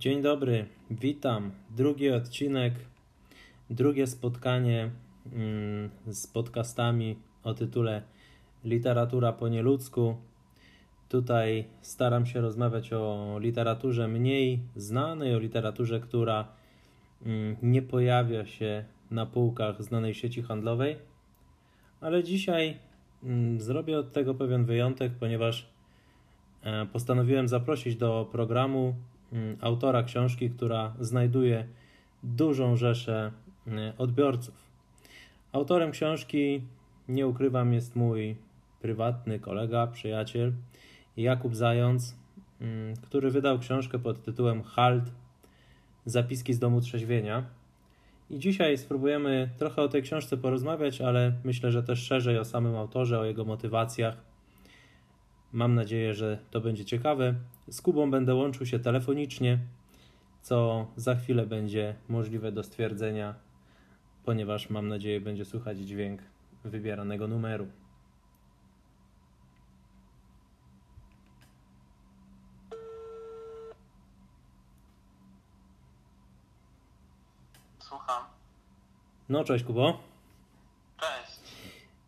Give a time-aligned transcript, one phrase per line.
[0.00, 1.50] Dzień dobry, witam.
[1.76, 2.74] Drugi odcinek,
[3.70, 4.90] drugie spotkanie
[5.32, 8.02] mm, z podcastami o tytule
[8.64, 10.16] Literatura po nieludzku.
[11.08, 16.48] Tutaj staram się rozmawiać o literaturze mniej znanej, o literaturze, która
[17.26, 20.96] mm, nie pojawia się na półkach znanej sieci handlowej,
[22.00, 22.76] ale dzisiaj
[23.22, 25.70] mm, zrobię od tego pewien wyjątek, ponieważ
[26.62, 28.94] e, postanowiłem zaprosić do programu
[29.60, 31.66] autora książki, która znajduje
[32.22, 33.32] dużą rzeszę
[33.66, 34.70] mm, odbiorców.
[35.52, 36.62] Autorem książki,
[37.08, 38.36] nie ukrywam, jest mój
[38.80, 40.52] prywatny kolega, przyjaciel
[41.16, 42.16] Jakub Zając,
[42.60, 45.04] mm, który wydał książkę pod tytułem Halt
[46.06, 47.44] Zapiski z domu trzeźwienia.
[48.30, 52.76] I dzisiaj spróbujemy trochę o tej książce porozmawiać, ale myślę, że też szerzej o samym
[52.76, 54.29] autorze, o jego motywacjach.
[55.52, 57.34] Mam nadzieję, że to będzie ciekawe.
[57.68, 59.58] Z Kubą będę łączył się telefonicznie,
[60.42, 63.34] co za chwilę będzie możliwe do stwierdzenia,
[64.24, 66.22] ponieważ mam nadzieję będzie słychać dźwięk
[66.64, 67.66] wybieranego numeru.
[77.78, 78.24] Słucham.
[79.28, 80.09] No, cześć Kubo.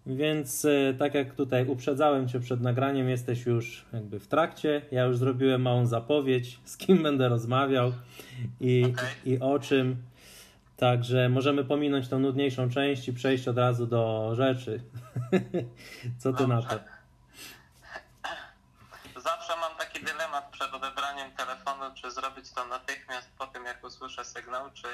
[0.06, 4.83] Więc e, tak jak tutaj uprzedzałem Cię przed nagraniem, jesteś już jakby w trakcie.
[4.91, 7.92] Ja już zrobiłem małą zapowiedź, z kim będę rozmawiał
[8.61, 9.08] i, okay.
[9.25, 9.97] i o czym.
[10.77, 14.83] Także możemy pominąć tą nudniejszą część i przejść od razu do rzeczy.
[16.20, 16.47] Co ty Dobrze.
[16.47, 16.78] na to?
[19.20, 24.25] Zawsze mam taki dylemat przed odebraniem telefonu, czy zrobić to natychmiast po tym, jak usłyszę
[24.25, 24.89] sygnał, czy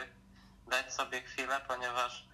[0.70, 2.24] dać sobie chwilę, ponieważ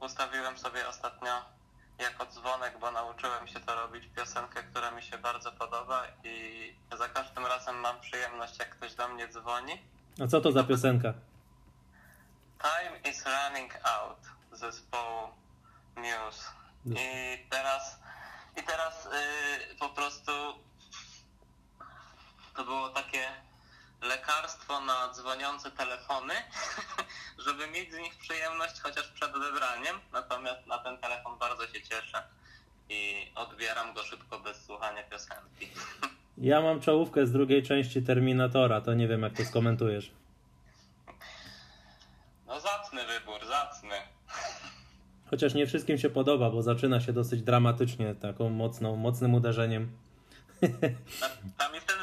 [0.00, 1.57] ustawiłem sobie ostatnio
[1.98, 7.08] jako dzwonek, bo nauczyłem się to robić piosenkę, która mi się bardzo podoba i za
[7.08, 9.82] każdym razem mam przyjemność, jak ktoś do mnie dzwoni.
[10.24, 11.14] A co to za piosenka?
[12.58, 14.18] Time is running out
[14.52, 15.28] zespołu
[15.96, 16.50] News.
[16.86, 17.98] I teraz,
[18.56, 20.32] i teraz yy, po prostu
[22.56, 23.47] to było takie
[24.02, 26.34] lekarstwo na dzwoniące telefony,
[27.46, 30.00] żeby mieć z nich przyjemność chociaż przed odebraniem.
[30.12, 32.22] Natomiast na ten telefon bardzo się cieszę
[32.88, 35.68] i odbieram go szybko bez słuchania piosenki.
[36.40, 40.10] Ja mam czołówkę z drugiej części Terminatora, to nie wiem jak to skomentujesz.
[42.46, 43.94] No zacny wybór, zacny.
[45.30, 49.98] Chociaż nie wszystkim się podoba, bo zaczyna się dosyć dramatycznie, taką mocną, mocnym uderzeniem.
[51.58, 51.97] Tam jest ten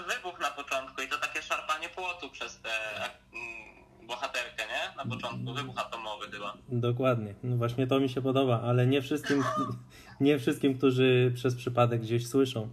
[5.06, 6.58] Na początku wybuch atomowy chyba.
[6.70, 7.36] Dokładnie.
[7.44, 9.44] No właśnie to mi się podoba, ale nie wszystkim,
[10.20, 12.70] nie wszystkim, którzy przez przypadek gdzieś słyszą.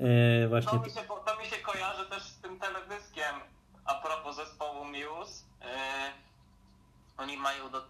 [0.00, 3.34] E, właśnie to, mi się, to mi się kojarzy też z tym teledyskiem
[3.86, 5.44] a propos zespołu Muse.
[5.62, 6.12] E,
[7.16, 7.84] oni mają do,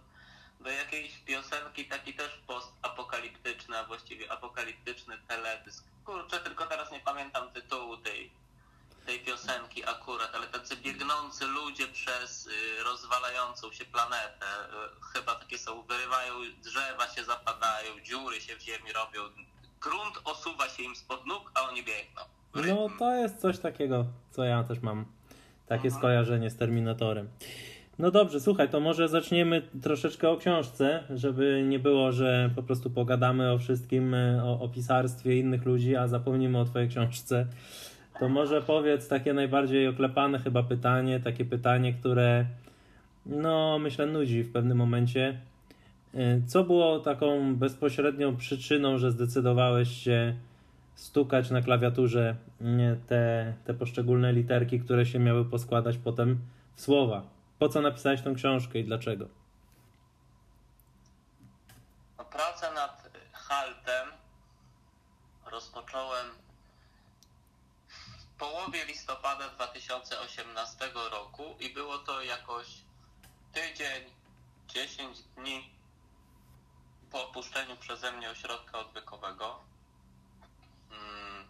[0.59, 7.51] do jakiejś piosenki taki też postapokaliptyczny, a właściwie apokaliptyczny teledysk kurczę, tylko teraz nie pamiętam
[7.51, 8.31] tytułu tej,
[9.07, 12.49] tej piosenki akurat, ale tacy biegnący ludzie przez y,
[12.83, 18.93] rozwalającą się planetę, y, chyba takie są, wyrywają, drzewa się zapadają, dziury się w ziemi
[18.93, 19.21] robią,
[19.81, 22.21] grunt osuwa się im spod nóg, a oni biegną.
[22.55, 25.05] No to jest coś takiego, co ja też mam,
[25.67, 25.99] takie mhm.
[25.99, 27.29] skojarzenie z Terminatorem.
[27.99, 32.89] No dobrze, słuchaj, to może zaczniemy troszeczkę o książce, żeby nie było, że po prostu
[32.89, 37.47] pogadamy o wszystkim, e, o, o pisarstwie innych ludzi, a zapomnimy o Twojej książce.
[38.19, 42.45] To może powiedz takie najbardziej oklepane chyba pytanie, takie pytanie, które
[43.25, 45.41] no myślę nudzi w pewnym momencie.
[46.13, 50.35] E, co było taką bezpośrednią przyczyną, że zdecydowałeś się
[50.95, 52.35] stukać na klawiaturze
[53.07, 56.39] te, te poszczególne literki, które się miały poskładać potem
[56.75, 57.23] w słowa?
[57.59, 59.27] Po co napisałeś tą książkę i dlaczego?
[62.17, 64.07] No, pracę nad Haltem
[65.51, 66.25] rozpocząłem
[68.19, 69.49] w połowie listopada
[69.87, 72.67] 2018 roku i było to jakoś
[73.53, 74.03] tydzień,
[74.67, 75.69] 10 dni
[77.11, 79.59] po opuszczeniu przeze mnie ośrodka odwykowego.
[80.91, 81.47] Mm.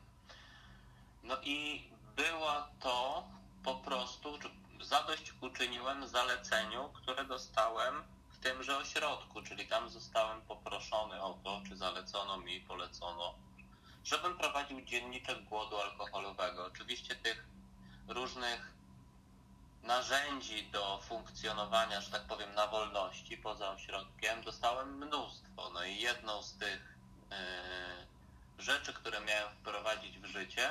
[1.23, 3.23] No i była to
[3.63, 4.39] po prostu,
[4.81, 11.77] zadość uczyniłem zaleceniu, które dostałem w tymże ośrodku, czyli tam zostałem poproszony o to, czy
[11.77, 13.35] zalecono mi, polecono,
[14.03, 16.16] żebym prowadził dzienniczek głodu alkoholowego.
[18.37, 18.71] Różnych
[19.83, 25.69] narzędzi do funkcjonowania, że tak powiem, na wolności poza ośrodkiem dostałem mnóstwo.
[25.73, 26.97] No i jedną z tych
[27.29, 27.37] yy,
[28.63, 30.69] rzeczy, które miałem wprowadzić w życie,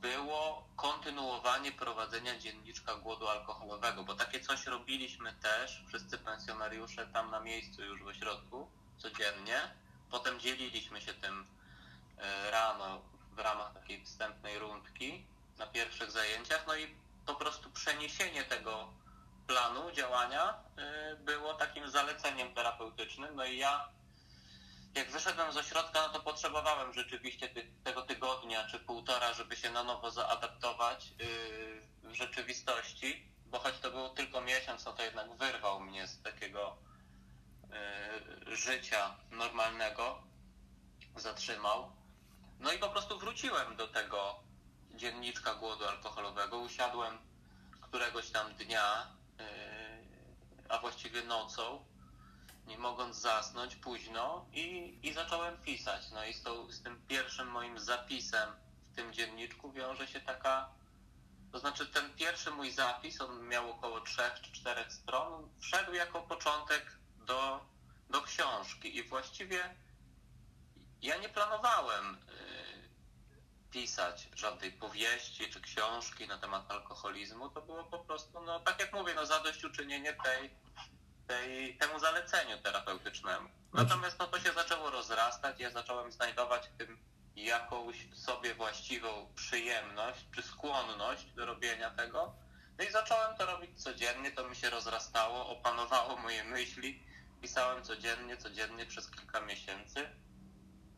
[0.00, 7.30] było kontynuowanie kontynuowanie prowadzenia dzienniczka głodu alkoholowego, bo takie coś robiliśmy też, wszyscy pensjonariusze tam
[7.30, 9.60] na miejscu już w ośrodku, codziennie.
[10.10, 11.46] Potem dzieliliśmy się tym
[12.18, 13.00] e, rano
[13.32, 15.24] w ramach takiej wstępnej rundki
[15.60, 16.94] na pierwszych zajęciach, no i
[17.26, 18.92] po prostu przeniesienie tego
[19.46, 23.88] planu działania e, było takim zaleceniem terapeutycznym, no i ja
[24.94, 27.48] jak wyszedłem z ośrodka, no to potrzebowałem rzeczywiście
[27.84, 33.90] tego tygodnia czy półtora, żeby się na nowo zaadaptować yy, w rzeczywistości, bo choć to
[33.90, 36.76] był tylko miesiąc, no to jednak wyrwał mnie z takiego
[38.46, 40.22] yy, życia normalnego,
[41.16, 41.92] zatrzymał.
[42.60, 44.49] No i po prostu wróciłem do tego
[44.94, 47.18] dzienniczka głodu alkoholowego, usiadłem
[47.80, 49.06] któregoś tam dnia,
[49.38, 49.44] yy,
[50.68, 51.84] a właściwie nocą,
[52.66, 56.10] nie mogąc zasnąć późno i, i zacząłem pisać.
[56.14, 58.50] No i z, tą, z tym pierwszym moim zapisem
[58.92, 60.68] w tym dzienniczku wiąże się taka,
[61.52, 66.22] to znaczy ten pierwszy mój zapis, on miał około trzech czy czterech stron, wszedł jako
[66.22, 67.60] początek do,
[68.10, 69.74] do książki i właściwie
[71.02, 72.16] ja nie planowałem
[73.70, 77.50] pisać żadnej powieści czy książki na temat alkoholizmu.
[77.50, 80.50] To było po prostu, no tak jak mówię, no zadośćuczynienie tej
[81.30, 83.48] tej, temu zaleceniu terapeutycznemu.
[83.72, 86.98] Natomiast no, to się zaczęło rozrastać, ja zacząłem znajdować w tym
[87.36, 92.34] jakąś sobie właściwą przyjemność czy skłonność do robienia tego.
[92.78, 97.02] No i zacząłem to robić codziennie, to mi się rozrastało, opanowało moje myśli.
[97.40, 100.08] Pisałem codziennie, codziennie przez kilka miesięcy.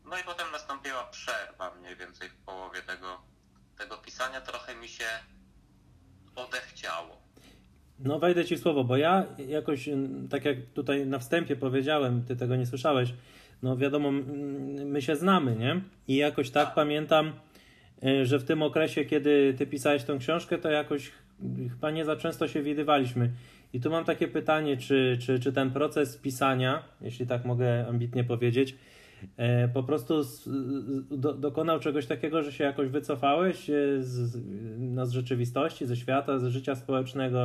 [0.05, 3.21] No i potem nastąpiła przerwa mniej więcej w połowie tego,
[3.77, 4.41] tego pisania.
[4.41, 5.05] Trochę mi się
[6.35, 7.23] odechciało.
[7.99, 9.89] No wejdę Ci w słowo, bo ja jakoś,
[10.29, 13.13] tak jak tutaj na wstępie powiedziałem, Ty tego nie słyszałeś,
[13.63, 14.11] no wiadomo,
[14.85, 15.81] my się znamy, nie?
[16.07, 17.33] I jakoś tak pamiętam,
[18.03, 21.11] y, że w tym okresie, kiedy Ty pisałeś tą książkę, to jakoś
[21.69, 23.31] chyba nie za często się widywaliśmy.
[23.73, 28.23] I tu mam takie pytanie, czy, czy, czy ten proces pisania, jeśli tak mogę ambitnie
[28.23, 28.75] powiedzieć,
[29.73, 30.49] po prostu z,
[31.19, 34.37] do, dokonał czegoś takiego, że się jakoś wycofałeś e, z,
[34.77, 37.39] no, z rzeczywistości, ze świata, ze życia społecznego.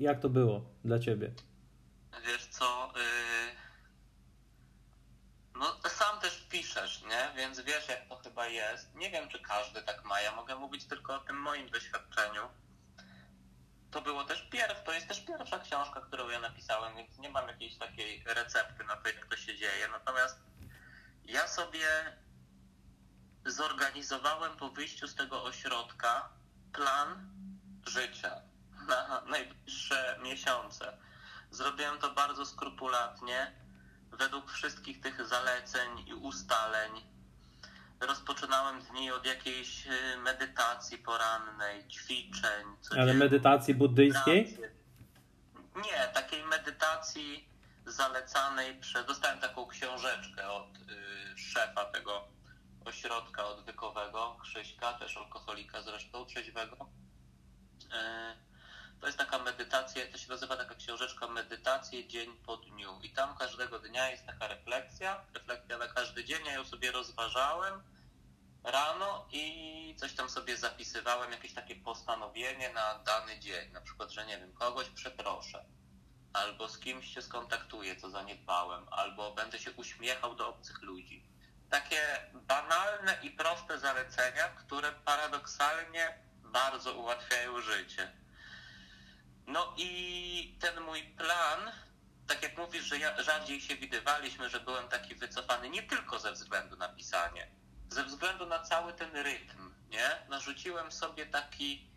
[0.00, 1.32] Jak to było dla ciebie?
[2.26, 3.02] Wiesz co, yy...
[5.60, 7.42] no sam też piszesz, nie?
[7.42, 8.94] Więc wiesz jak to chyba jest.
[8.94, 10.20] Nie wiem, czy każdy tak ma.
[10.20, 12.42] Ja mogę mówić tylko o tym moim doświadczeniu.
[13.90, 17.48] To było też pierw, to jest też pierwsza książka, którą ja napisałem, więc nie mam
[17.48, 19.88] jakiejś takiej recepty na to, jak to się dzieje.
[19.92, 20.51] Natomiast
[21.24, 21.86] ja sobie
[23.46, 26.28] zorganizowałem po wyjściu z tego ośrodka
[26.72, 27.28] plan
[27.86, 28.30] życia
[28.88, 30.98] na najbliższe miesiące.
[31.50, 33.52] Zrobiłem to bardzo skrupulatnie,
[34.12, 36.92] według wszystkich tych zaleceń i ustaleń.
[38.00, 39.90] Rozpoczynałem dni od jakiejś y,
[40.22, 42.66] medytacji porannej, ćwiczeń.
[42.98, 44.58] Ale medytacji buddyjskiej?
[45.76, 47.51] Nie, takiej medytacji
[47.86, 49.06] zalecanej przez.
[49.06, 52.28] Dostałem taką książeczkę od y, szefa tego
[52.84, 56.90] ośrodka odwykowego, Krzyśka, też alkoholika zresztą, trzeźwego.
[57.84, 58.52] Y,
[59.00, 62.98] to jest taka medytacja, to się nazywa taka książeczka Medytacje dzień po dniu.
[63.02, 66.46] I tam każdego dnia jest taka refleksja, refleksja na każdy dzień.
[66.46, 67.82] Ja ją sobie rozważałem
[68.64, 73.72] rano i coś tam sobie zapisywałem, jakieś takie postanowienie na dany dzień.
[73.72, 75.64] Na przykład, że nie wiem, kogoś przeproszę
[76.32, 81.24] albo z kimś się skontaktuję, co zaniedbałem, albo będę się uśmiechał do obcych ludzi.
[81.70, 88.12] Takie banalne i proste zalecenia, które paradoksalnie bardzo ułatwiają życie.
[89.46, 91.72] No i ten mój plan,
[92.26, 96.32] tak jak mówisz, że ja rzadziej się widywaliśmy, że byłem taki wycofany nie tylko ze
[96.32, 97.50] względu na pisanie,
[97.90, 100.10] ze względu na cały ten rytm, nie?
[100.28, 101.90] Narzuciłem sobie taki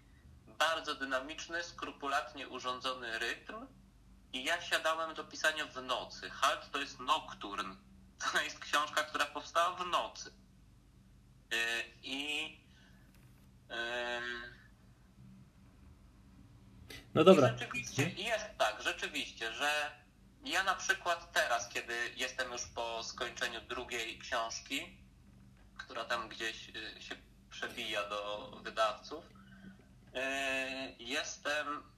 [0.47, 3.67] bardzo dynamiczny, skrupulatnie urządzony rytm,
[4.35, 6.29] i ja siadałem do pisania w nocy.
[6.29, 7.75] Halt to jest nocturn.
[8.31, 10.29] To jest książka, która powstała w nocy.
[11.53, 11.55] Y,
[12.03, 12.57] I.
[17.13, 17.47] No dobra.
[17.47, 19.91] I rzeczywiście jest tak, rzeczywiście, że
[20.43, 24.97] ja na przykład teraz, kiedy jestem już po skończeniu drugiej książki,
[25.77, 27.15] która tam gdzieś y, się
[27.49, 31.94] przebija do wydawców, y, jestem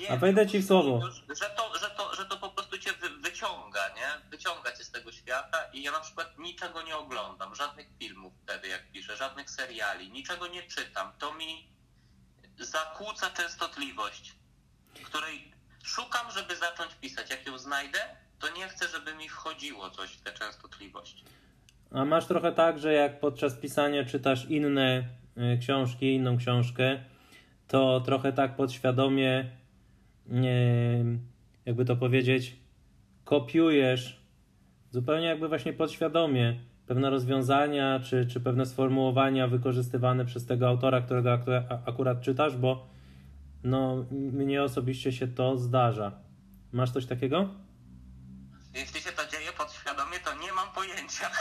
[0.00, 1.00] Wiem, A wejdę ci w słowo.
[1.40, 4.30] Że to, że to, że to po prostu cię wy, wyciąga, nie?
[4.30, 8.68] Wyciąga cię z tego świata i ja na przykład niczego nie oglądam, żadnych filmów wtedy
[8.68, 11.12] jak piszę, żadnych seriali, niczego nie czytam.
[11.18, 11.68] To mi
[12.58, 14.34] zakłóca częstotliwość,
[15.04, 15.52] której
[15.82, 17.30] szukam, żeby zacząć pisać.
[17.30, 17.98] Jak ją znajdę,
[18.38, 21.24] to nie chcę, żeby mi wchodziło coś w tę częstotliwość.
[21.90, 25.08] A masz trochę tak, że jak podczas pisania czytasz inne
[25.54, 27.04] y, książki, inną książkę,
[27.68, 29.50] to trochę tak podświadomie,
[31.66, 32.56] jakby to powiedzieć,
[33.24, 34.22] kopiujesz
[34.90, 41.38] zupełnie jakby właśnie podświadomie pewne rozwiązania czy, czy pewne sformułowania wykorzystywane przez tego autora, którego
[41.86, 42.88] akurat czytasz, bo
[43.64, 46.12] no, mnie osobiście się to zdarza.
[46.72, 47.48] Masz coś takiego?
[48.74, 51.30] Jeśli się to dzieje podświadomie, to nie mam pojęcia.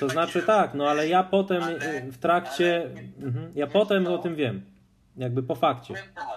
[0.00, 4.18] To znaczy tak, no ale ja potem ale, w trakcie, ale, mhm, ja potem o
[4.18, 4.64] tym wiem,
[5.16, 5.94] jakby po fakcie.
[5.94, 6.29] Powiem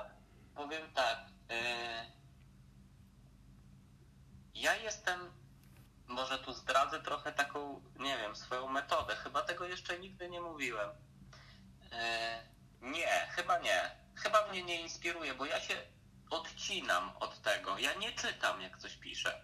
[17.84, 19.42] Ja nie czytam, jak coś piszę.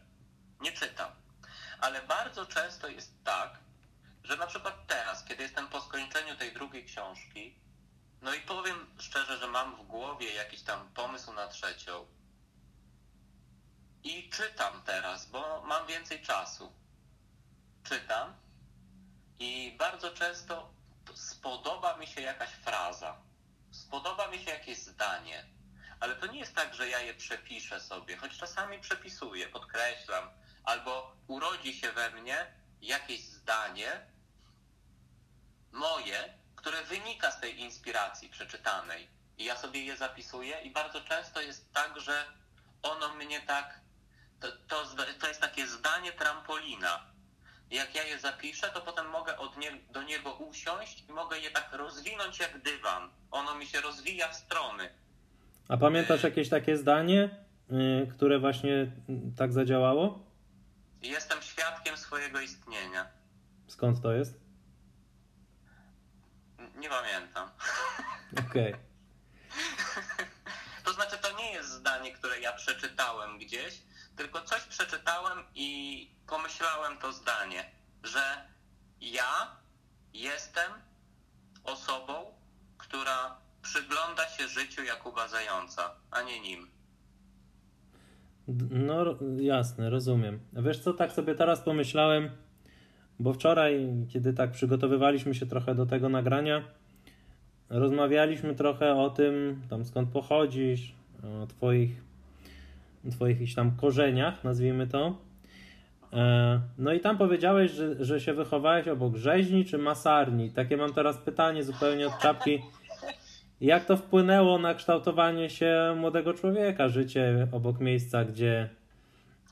[0.62, 1.12] Nie czytam.
[1.80, 3.60] Ale bardzo często jest tak,
[4.24, 7.60] że na przykład teraz, kiedy jestem po skończeniu tej drugiej książki,
[8.22, 12.08] no i powiem szczerze, że mam w głowie jakiś tam pomysł na trzecią
[14.04, 16.74] i czytam teraz, bo mam więcej czasu.
[17.84, 18.34] Czytam
[19.40, 20.74] i bardzo często
[21.16, 23.22] spodoba mi się jakaś fraza,
[23.72, 25.59] spodoba mi się jakieś zdanie,
[26.00, 30.30] ale to nie jest tak, że ja je przepiszę sobie, choć czasami przepisuję, podkreślam,
[30.64, 34.02] albo urodzi się we mnie jakieś zdanie
[35.72, 39.10] moje, które wynika z tej inspiracji przeczytanej.
[39.38, 42.26] I ja sobie je zapisuję i bardzo często jest tak, że
[42.84, 43.80] ono mnie tak,
[44.40, 44.86] to, to,
[45.20, 47.06] to jest takie zdanie trampolina.
[47.72, 51.74] Jak ja je zapiszę, to potem mogę nie, do niego usiąść i mogę je tak
[51.74, 53.12] rozwinąć jak dywan.
[53.32, 54.94] Ono mi się rozwija w strony.
[55.70, 57.30] A pamiętasz jakieś takie zdanie,
[57.70, 58.92] yy, które właśnie
[59.38, 60.26] tak zadziałało?
[61.02, 63.08] Jestem świadkiem swojego istnienia.
[63.68, 64.34] Skąd to jest?
[66.76, 67.50] Nie pamiętam.
[68.50, 68.74] Okej.
[68.74, 68.80] Okay.
[70.86, 73.82] to znaczy, to nie jest zdanie, które ja przeczytałem gdzieś,
[74.16, 77.72] tylko coś przeczytałem i pomyślałem to zdanie,
[78.04, 78.46] że
[79.02, 79.58] ja
[80.14, 80.72] jestem
[81.64, 82.34] osobą,
[82.78, 86.68] która przygląda się życiu Jakuba Zająca, a nie nim.
[88.70, 90.40] No jasne, rozumiem.
[90.54, 92.30] Wiesz co, tak sobie teraz pomyślałem,
[93.20, 96.64] bo wczoraj, kiedy tak przygotowywaliśmy się trochę do tego nagrania,
[97.70, 100.94] rozmawialiśmy trochę o tym, tam skąd pochodzisz,
[101.44, 102.02] o twoich,
[103.12, 105.18] twoich jakichś tam korzeniach, nazwijmy to.
[106.14, 110.52] E, no i tam powiedziałeś, że, że się wychowałeś obok rzeźni czy masarni.
[110.52, 112.60] Takie mam teraz pytanie zupełnie od czapki.
[113.62, 118.70] Jak to wpłynęło na kształtowanie się młodego człowieka, życie obok miejsca, gdzie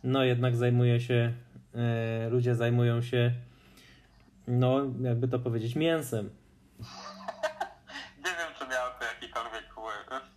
[0.04, 1.34] no jednak zajmuje się,
[1.76, 3.32] e, ludzie zajmują się,
[4.48, 6.30] no jakby to powiedzieć, mięsem.
[8.18, 9.66] Nie wiem, czy miało to jakikolwiek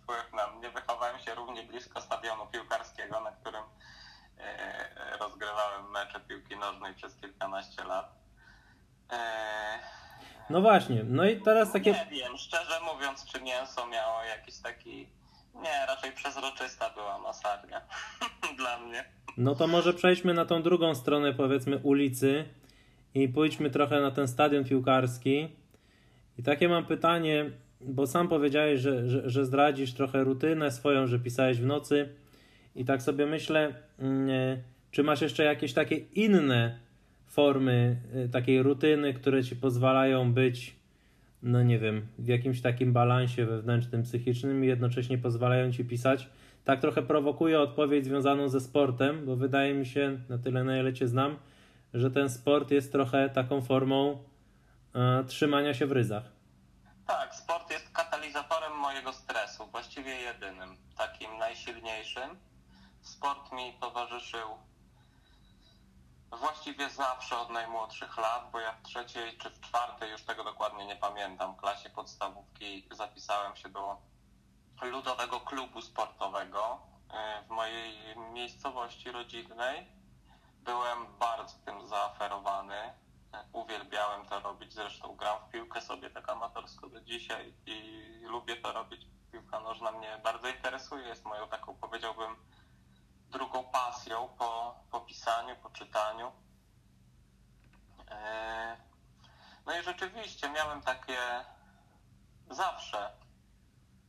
[0.01, 0.69] wpływ na mnie.
[0.69, 3.63] Wychowałem się równie blisko stadionu piłkarskiego, na którym
[4.37, 8.15] e, rozgrywałem mecze piłki nożnej przez kilkanaście lat.
[9.11, 9.60] E,
[10.51, 11.91] no właśnie, no i teraz takie...
[11.91, 15.07] Nie wiem, szczerze mówiąc, czy mięso miało jakiś taki...
[15.55, 17.81] Nie, raczej przezroczysta była masarnia
[18.57, 19.03] dla mnie.
[19.37, 22.45] No to może przejdźmy na tą drugą stronę, powiedzmy, ulicy
[23.13, 25.55] i pójdźmy trochę na ten stadion piłkarski.
[26.37, 31.19] I takie mam pytanie, bo sam powiedziałeś, że, że, że zdradzisz trochę rutynę swoją, że
[31.19, 32.15] pisałeś w nocy.
[32.75, 36.79] I tak sobie myślę, mm, czy masz jeszcze jakieś takie inne
[37.31, 40.75] formy y, takiej rutyny, które ci pozwalają być,
[41.43, 46.29] no nie wiem, w jakimś takim balansie wewnętrznym, psychicznym i jednocześnie pozwalają ci pisać.
[46.65, 50.93] Tak trochę prowokuje odpowiedź związaną ze sportem, bo wydaje mi się, na tyle na ile
[50.93, 51.37] cię znam,
[51.93, 54.23] że ten sport jest trochę taką formą
[54.95, 56.23] e, trzymania się w ryzach.
[57.07, 62.29] Tak, sport jest katalizatorem mojego stresu, właściwie jedynym, takim najsilniejszym.
[63.01, 64.47] Sport mi towarzyszył
[66.31, 70.85] właściwie zawsze od najmłodszych lat, bo ja w trzeciej czy w czwartej, już tego dokładnie
[70.85, 73.97] nie pamiętam, klasie podstawówki zapisałem się do
[74.81, 79.87] ludowego klubu sportowego e, w mojej miejscowości rodzinnej.
[80.59, 82.75] Byłem bardzo tym zaaferowany.
[82.75, 82.93] E,
[83.53, 88.73] uwielbiałem to robić, zresztą gram w piłkę sobie tak amatorsko do dzisiaj i lubię to
[88.73, 89.07] robić.
[89.31, 92.35] Piłka nożna mnie bardzo interesuje, jest moją taką, powiedziałbym,
[93.31, 96.31] drugą pasją po, po pisaniu, po czytaniu.
[98.11, 98.77] E,
[99.65, 101.45] no i rzeczywiście miałem takie
[102.49, 103.11] zawsze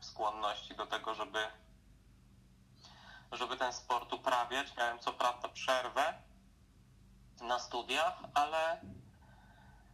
[0.00, 1.46] skłonności do tego, żeby,
[3.32, 4.76] żeby ten sport uprawiać.
[4.76, 6.14] Miałem co prawda przerwę
[7.40, 8.80] na studiach, ale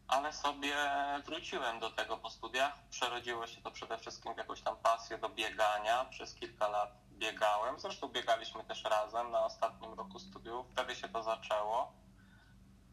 [0.08, 0.74] ale sobie
[1.24, 2.74] wróciłem do tego po studiach.
[2.90, 6.04] Przerodziło się to przede wszystkim w jakąś tam pasję do biegania.
[6.04, 7.80] Przez kilka lat biegałem.
[7.80, 10.66] Zresztą biegaliśmy też razem na ostatnim roku studiów.
[10.72, 11.92] Wtedy się to zaczęło.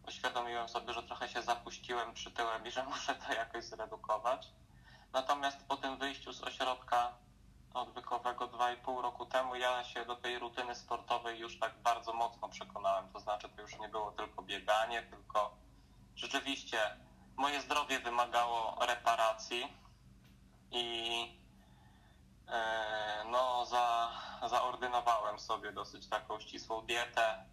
[0.07, 4.47] Uświadomiłem sobie, że trochę się zapuściłem przy tyłem i że muszę to jakoś zredukować.
[5.13, 7.13] Natomiast po tym wyjściu z ośrodka
[7.73, 13.09] odwykowego 2,5 roku temu ja się do tej rutyny sportowej już tak bardzo mocno przekonałem.
[13.09, 15.57] To znaczy to już nie było tylko bieganie, tylko
[16.15, 16.77] rzeczywiście
[17.35, 19.77] moje zdrowie wymagało reparacji
[20.71, 21.44] i
[23.31, 24.09] no, za,
[24.49, 27.45] zaordynowałem sobie dosyć taką ścisłą dietę,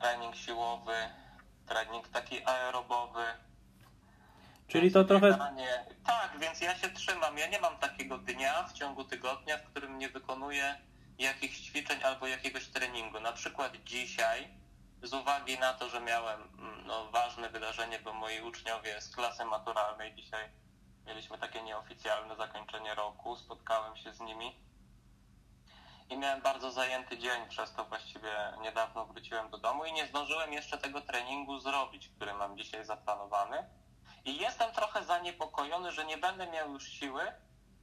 [0.00, 0.94] trening siłowy,
[1.66, 3.24] trening taki aerobowy.
[4.68, 5.30] Czyli to trochę.
[5.30, 5.84] Bieganie.
[6.06, 7.38] Tak, więc ja się trzymam.
[7.38, 10.80] Ja nie mam takiego dnia w ciągu tygodnia, w którym nie wykonuję
[11.18, 13.20] jakichś ćwiczeń albo jakiegoś treningu.
[13.20, 14.48] Na przykład dzisiaj,
[15.02, 19.44] z uwagi na to, że miałem mm, no, ważne wydarzenie, bo moi uczniowie z klasy
[19.44, 20.48] maturalnej dzisiaj
[21.06, 24.64] mieliśmy takie nieoficjalne zakończenie roku, spotkałem się z nimi
[26.10, 30.52] i miałem bardzo zajęty dzień, przez to właściwie niedawno wróciłem do domu i nie zdążyłem
[30.52, 33.64] jeszcze tego treningu zrobić, który mam dzisiaj zaplanowany.
[34.24, 37.32] I jestem trochę zaniepokojony, że nie będę miał już siły,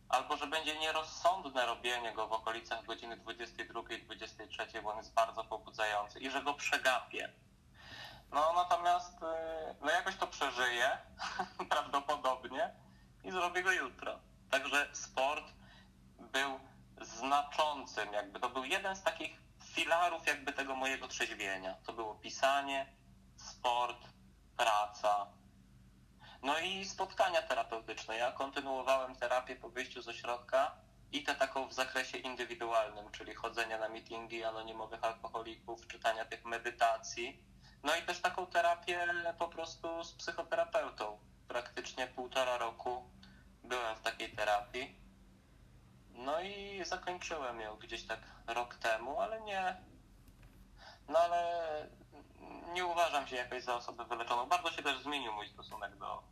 [0.09, 6.19] albo że będzie nierozsądne robienie go w okolicach godziny 22-23, bo on jest bardzo pobudzający
[6.19, 7.33] i że go przegapię.
[8.31, 10.97] No natomiast y, no jakoś to przeżyję,
[11.69, 12.75] prawdopodobnie,
[13.23, 14.19] i zrobię go jutro.
[14.49, 15.53] Także sport
[16.19, 16.59] był
[17.01, 19.31] znaczącym, jakby to był jeden z takich
[19.63, 21.75] filarów jakby tego mojego trzeźwienia.
[21.85, 22.93] To było pisanie,
[23.35, 24.07] sport,
[24.57, 25.27] praca.
[26.43, 28.17] No i spotkania terapeutyczne.
[28.17, 30.71] Ja kontynuowałem terapię po wyjściu z ośrodka
[31.11, 37.43] i tę taką w zakresie indywidualnym, czyli chodzenia na meetingi anonimowych alkoholików, czytania tych medytacji.
[37.83, 41.19] No i też taką terapię po prostu z psychoterapeutą.
[41.51, 43.03] Praktycznie półtora roku
[43.63, 44.95] byłem w takiej terapii.
[46.13, 49.75] No i zakończyłem ją gdzieś tak rok temu, ale nie.
[51.09, 51.61] No ale
[52.73, 54.45] nie uważam się jakoś za osobę wyleczoną.
[54.45, 56.23] Bardzo się też zmienił mój stosunek do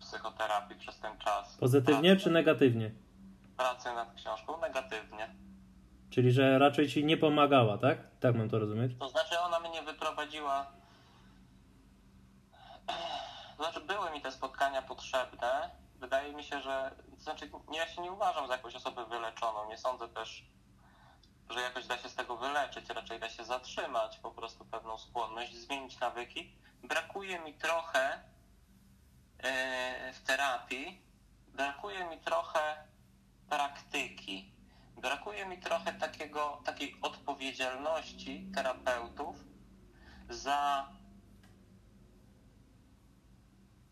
[0.00, 1.56] psychoterapii przez ten czas.
[1.56, 2.90] Pozytywnie pracy, czy negatywnie?
[3.56, 5.34] Pracy nad książką negatywnie.
[6.10, 7.98] Czyli, że raczej ci nie pomagała, tak?
[8.20, 8.92] Tak mam to rozumieć?
[8.98, 10.66] To znaczy ona mnie wyprowadziła.
[13.58, 15.70] Znaczy były mi te spotkania potrzebne.
[15.94, 16.96] Wydaje mi się, że.
[17.18, 19.68] Znaczy ja się nie uważam za jakąś osobę wyleczoną.
[19.68, 20.44] Nie sądzę też,
[21.50, 22.90] że jakoś da się z tego wyleczyć.
[22.90, 26.56] Raczej da się zatrzymać po prostu pewną skłonność, zmienić nawyki.
[26.82, 28.22] Brakuje mi trochę
[29.42, 31.02] yy, w terapii,
[31.48, 32.88] brakuje mi trochę
[33.48, 34.52] praktyki.
[34.96, 39.36] Brakuje mi trochę takiego, takiej odpowiedzialności terapeutów
[40.28, 40.88] za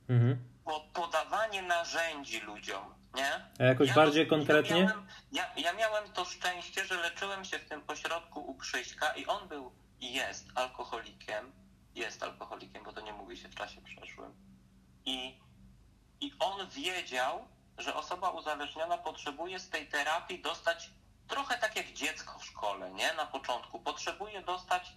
[0.08, 0.48] Mhm.
[0.64, 3.32] po- podawanie narzędzi ludziom, nie?
[3.60, 4.78] A jakoś bardziej to- konkretnie?
[4.78, 9.12] Ja miałem, ja, ja miałem to szczęście, że leczyłem się w tym ośrodku u Krzyśka
[9.14, 11.52] i on był i jest alkoholikiem.
[11.94, 14.34] Jest alkoholikiem, bo to nie mówi się w czasie przeszłym.
[15.04, 15.40] I,
[16.20, 20.90] I on wiedział, że osoba uzależniona potrzebuje z tej terapii dostać
[21.28, 23.12] trochę tak jak dziecko w szkole, nie?
[23.14, 23.80] Na początku.
[23.80, 24.92] Potrzebuje dostać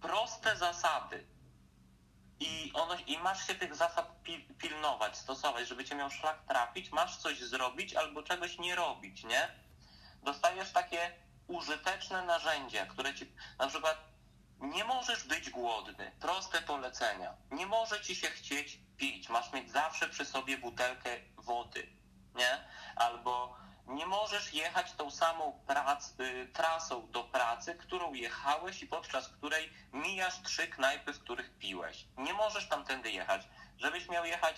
[0.00, 1.26] proste zasady.
[2.40, 6.90] I, ono, I masz się tych zasad pi- pilnować, stosować, żeby cię miał szlak trafić,
[6.92, 9.48] masz coś zrobić albo czegoś nie robić, nie?
[10.22, 11.12] Dostajesz takie
[11.46, 13.98] użyteczne narzędzia, które ci, na przykład,
[14.60, 17.34] nie możesz być głodny, proste polecenia.
[17.50, 21.86] Nie może ci się chcieć pić, masz mieć zawsze przy sobie butelkę wody,
[22.34, 22.64] nie?
[22.96, 29.28] Albo nie możesz jechać tą samą prac, y, trasą do pracy, którą jechałeś i podczas
[29.28, 32.04] której mijasz trzy knajpy, w których piłeś.
[32.18, 33.42] Nie możesz tamtędy jechać.
[33.78, 34.56] Żebyś miał jechać,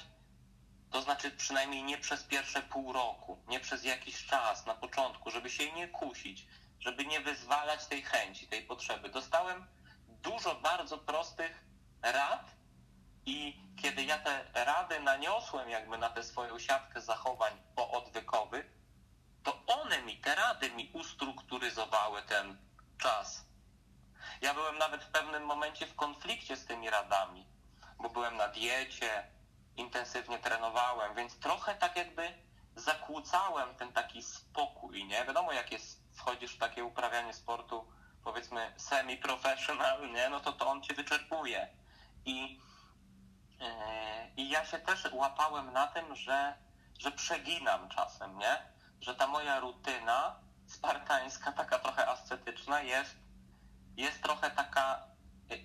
[0.90, 5.50] to znaczy przynajmniej nie przez pierwsze pół roku, nie przez jakiś czas na początku, żeby
[5.50, 6.46] się nie kusić,
[6.80, 9.08] żeby nie wyzwalać tej chęci, tej potrzeby.
[9.08, 9.66] Dostałem
[10.08, 11.64] dużo bardzo prostych
[12.02, 12.50] rad
[13.26, 18.75] i kiedy ja te rady naniosłem jakby na tę swoją siatkę zachowań poodwykowych,
[19.46, 22.56] to one mi, te rady mi ustrukturyzowały ten
[22.98, 23.44] czas.
[24.40, 27.46] Ja byłem nawet w pewnym momencie w konflikcie z tymi radami,
[27.98, 29.30] bo byłem na diecie,
[29.76, 32.34] intensywnie trenowałem, więc trochę tak jakby
[32.76, 35.24] zakłócałem ten taki spokój, nie?
[35.24, 37.92] Wiadomo, jak jest, wchodzisz w takie uprawianie sportu,
[38.24, 40.28] powiedzmy semi-professional, nie?
[40.28, 41.68] No to to on cię wyczerpuje.
[42.24, 42.60] I,
[43.60, 43.66] yy,
[44.36, 46.54] i ja się też łapałem na tym, że,
[46.98, 48.75] że przeginam czasem, nie?
[49.00, 53.16] Że ta moja rutyna spartańska, taka trochę ascetyczna jest,
[53.96, 55.02] jest trochę taka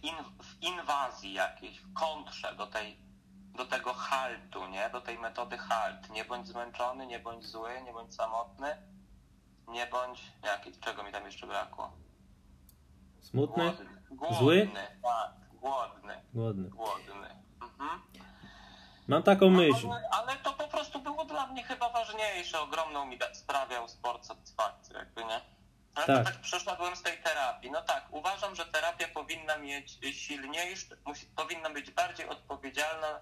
[0.02, 3.12] in, w inwazji jakiejś, w kontrze do tej
[3.56, 4.90] do tego haltu, nie?
[4.90, 6.10] Do tej metody halt.
[6.10, 8.78] Nie bądź zmęczony, nie bądź zły, nie bądź samotny,
[9.68, 10.32] nie bądź...
[10.44, 11.92] Jak, czego mi tam jeszcze brakło?
[13.22, 13.64] Smutny?
[13.64, 14.02] Głodny.
[14.12, 14.38] Głodny.
[14.38, 14.70] Zły?
[15.04, 16.22] Tak, głodny.
[16.34, 16.70] Głodny.
[16.70, 17.36] Głodny.
[17.62, 18.02] Mhm.
[19.12, 19.88] Mam taką myśl.
[19.92, 22.62] ale, ale to po prostu było dla mnie chyba ważniejsze.
[22.62, 25.42] Ogromną mi sprawiał sport satysfakcję, jakby nie.
[25.96, 26.26] Ale Tak.
[26.26, 27.72] tak przeszedłem z tej terapii.
[27.72, 33.20] No tak, uważam, że terapia powinna mieć silniejszy, musi, powinna być bardziej odpowiedzialna,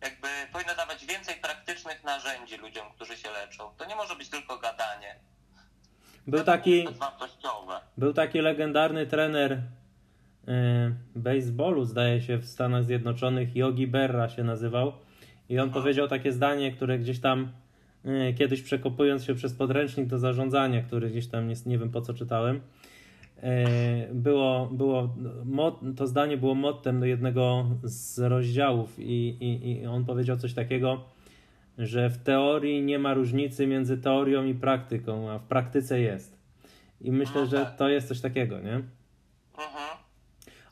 [0.00, 3.74] jakby powinna dawać więcej praktycznych narzędzi ludziom, którzy się leczą.
[3.76, 5.20] To nie może być tylko gadanie.
[6.26, 6.88] Był taki,
[7.96, 9.60] był taki legendarny trener e,
[11.14, 15.07] baseballu, zdaje się, w Stanach Zjednoczonych, Yogi Berra się nazywał.
[15.48, 17.52] I on powiedział takie zdanie, które gdzieś tam
[18.04, 22.00] e, kiedyś przekopując się przez podręcznik do zarządzania, który gdzieś tam nie, nie wiem po
[22.00, 22.60] co czytałem,
[23.42, 25.14] e, było, było
[25.96, 31.04] to zdanie było mottem do jednego z rozdziałów i, i, i on powiedział coś takiego,
[31.78, 36.38] że w teorii nie ma różnicy między teorią i praktyką, a w praktyce jest.
[37.00, 37.76] I myślę, No że tak.
[37.76, 38.74] to jest coś takiego, nie?
[38.74, 39.98] Mhm.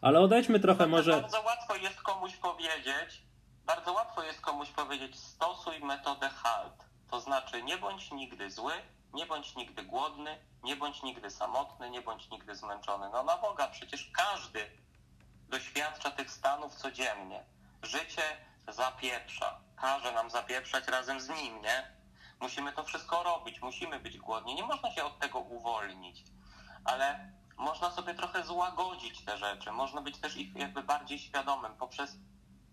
[0.00, 1.10] Ale odejdźmy trochę może.
[1.10, 3.25] Bardzo łatwo jest komuś powiedzieć,
[3.66, 6.84] bardzo łatwo jest komuś powiedzieć, stosuj metodę HALT.
[7.10, 8.72] To znaczy, nie bądź nigdy zły,
[9.14, 13.08] nie bądź nigdy głodny, nie bądź nigdy samotny, nie bądź nigdy zmęczony.
[13.12, 14.70] No na Boga, przecież każdy
[15.48, 17.44] doświadcza tych stanów codziennie.
[17.82, 18.22] Życie
[18.68, 21.96] zapieprza, każe nam zapieprzać razem z nim, nie?
[22.40, 26.24] Musimy to wszystko robić, musimy być głodni, nie można się od tego uwolnić.
[26.84, 32.16] Ale można sobie trochę złagodzić te rzeczy, można być też ich jakby bardziej świadomym poprzez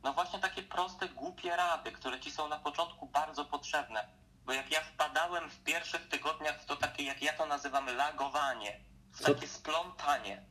[0.04, 4.08] no właśnie takie proste, głupie rady, które ci są na początku bardzo potrzebne.
[4.46, 8.80] Bo jak ja wpadałem w pierwszych tygodniach w to takie, jak ja to nazywam, lagowanie,
[9.14, 10.46] w takie splątanie,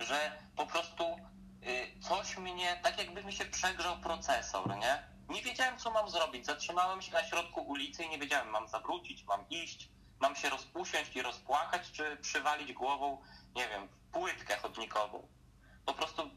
[0.00, 1.16] że po prostu
[1.62, 5.02] y, coś mnie, tak jakby mi się przegrzał procesor, nie?
[5.28, 6.46] Nie wiedziałem, co mam zrobić.
[6.46, 9.88] Zatrzymałem się na środku ulicy i nie wiedziałem, mam zawrócić, mam iść,
[10.20, 13.22] mam się rozpusiąść i rozpłakać, czy przywalić głową,
[13.54, 15.28] nie wiem, płytkę chodnikową.
[15.86, 16.30] Po prostu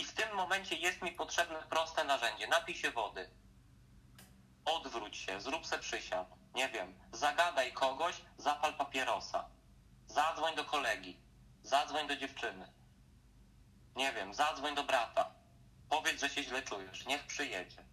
[0.00, 2.46] i w tym momencie jest mi potrzebne proste narzędzie.
[2.46, 3.30] Napij się wody.
[4.64, 6.28] Odwróć się, zrób se przysiad.
[6.54, 9.48] Nie wiem, zagadaj kogoś, zapal papierosa.
[10.06, 11.20] Zadzwoń do kolegi.
[11.62, 12.72] Zadzwoń do dziewczyny.
[13.96, 15.30] Nie wiem, zadzwoń do brata.
[15.88, 17.06] Powiedz, że się źle czujesz.
[17.06, 17.84] Niech przyjedzie.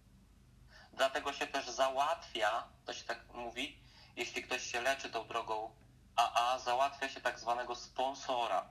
[0.92, 3.80] Dlatego się też załatwia, to się tak mówi,
[4.16, 5.76] jeśli ktoś się leczy tą drogą
[6.16, 8.70] AA, załatwia się tak zwanego sponsora.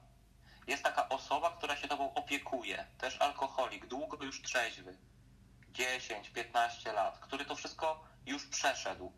[0.67, 4.97] Jest taka osoba, która się tobą opiekuje, też alkoholik, długo już trzeźwy,
[5.71, 9.11] 10-15 lat, który to wszystko już przeszedł.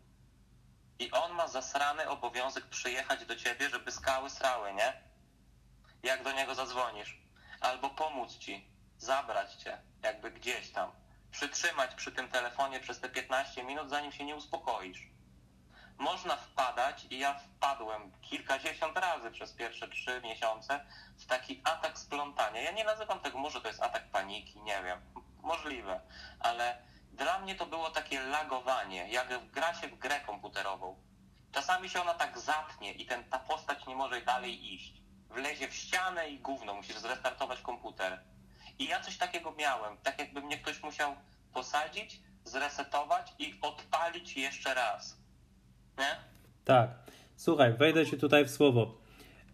[0.98, 5.02] I on ma zasrany obowiązek przyjechać do ciebie, żeby skały srały, nie?
[6.02, 7.20] Jak do niego zadzwonisz.
[7.60, 10.92] Albo pomóc ci, zabrać cię, jakby gdzieś tam.
[11.30, 15.06] Przytrzymać przy tym telefonie przez te 15 minut, zanim się nie uspokoisz.
[16.00, 20.86] Można wpadać i ja wpadłem kilkadziesiąt razy przez pierwsze trzy miesiące
[21.18, 22.60] w taki atak splątania.
[22.60, 25.00] Ja nie nazywam tego, może to jest atak paniki, nie wiem,
[25.42, 26.00] możliwe,
[26.38, 26.82] ale
[27.12, 30.96] dla mnie to było takie lagowanie, jak gra się w grę komputerową.
[31.52, 35.02] Czasami się ona tak zatnie i ten, ta postać nie może dalej iść.
[35.30, 38.24] Wlezie w ścianę i gówno, musisz zrestartować komputer.
[38.78, 41.16] I ja coś takiego miałem, tak jakby mnie ktoś musiał
[41.52, 45.19] posadzić, zresetować i odpalić jeszcze raz.
[45.98, 46.04] Nie?
[46.64, 47.00] Tak.
[47.40, 48.98] Słuchaj, wejdę ci tutaj w słowo,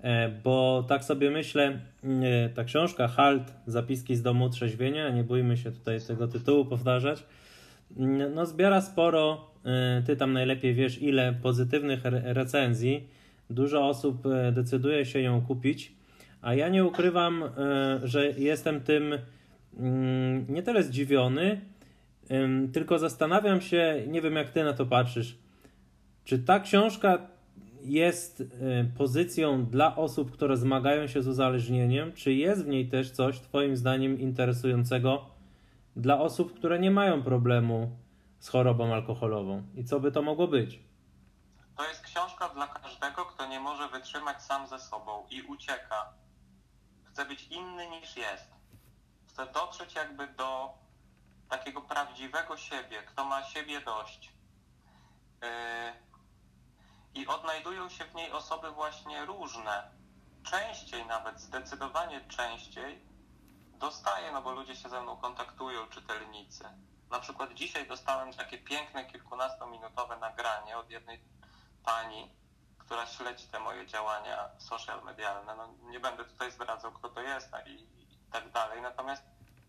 [0.02, 5.56] e, bo tak sobie myślę, e, ta książka Halt, zapiski z domu trzeźwienia, nie bójmy
[5.56, 7.24] się tutaj tego tytułu powtarzać,
[8.34, 13.08] no zbiera sporo, e, ty tam najlepiej wiesz ile pozytywnych re- recenzji,
[13.50, 14.22] dużo osób
[14.52, 15.92] decyduje się ją kupić,
[16.42, 17.44] a ja nie ukrywam,
[18.02, 19.18] że jestem tym
[19.78, 21.60] mm, nie tyle zdziwiony,
[22.72, 25.38] tylko zastanawiam się, nie wiem jak ty na to patrzysz,
[26.26, 27.18] czy ta książka
[27.82, 28.46] jest y,
[28.98, 32.12] pozycją dla osób, które zmagają się z uzależnieniem?
[32.12, 35.26] Czy jest w niej też coś, Twoim zdaniem, interesującego
[35.96, 37.96] dla osób, które nie mają problemu
[38.38, 39.62] z chorobą alkoholową?
[39.74, 40.80] I co by to mogło być?
[41.76, 46.12] To jest książka dla każdego, kto nie może wytrzymać sam ze sobą i ucieka.
[47.04, 48.50] Chce być inny niż jest.
[49.26, 50.68] Chce dotrzeć jakby do
[51.48, 54.32] takiego prawdziwego siebie, kto ma siebie dość.
[55.42, 56.05] Yy,
[57.16, 59.90] I odnajdują się w niej osoby właśnie różne.
[60.44, 63.06] Częściej nawet, zdecydowanie częściej
[63.78, 66.64] dostaję, no bo ludzie się ze mną kontaktują, czytelnicy.
[67.10, 71.20] Na przykład dzisiaj dostałem takie piękne, kilkunastominutowe nagranie od jednej
[71.84, 72.30] pani,
[72.78, 75.56] która śledzi te moje działania social medialne.
[75.56, 78.82] No, nie będę tutaj zdradzał, kto to jest a i, i tak dalej.
[78.82, 79.22] Natomiast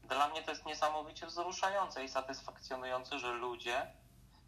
[0.03, 3.93] Dla mnie to jest niesamowicie wzruszające i satysfakcjonujące, że ludzie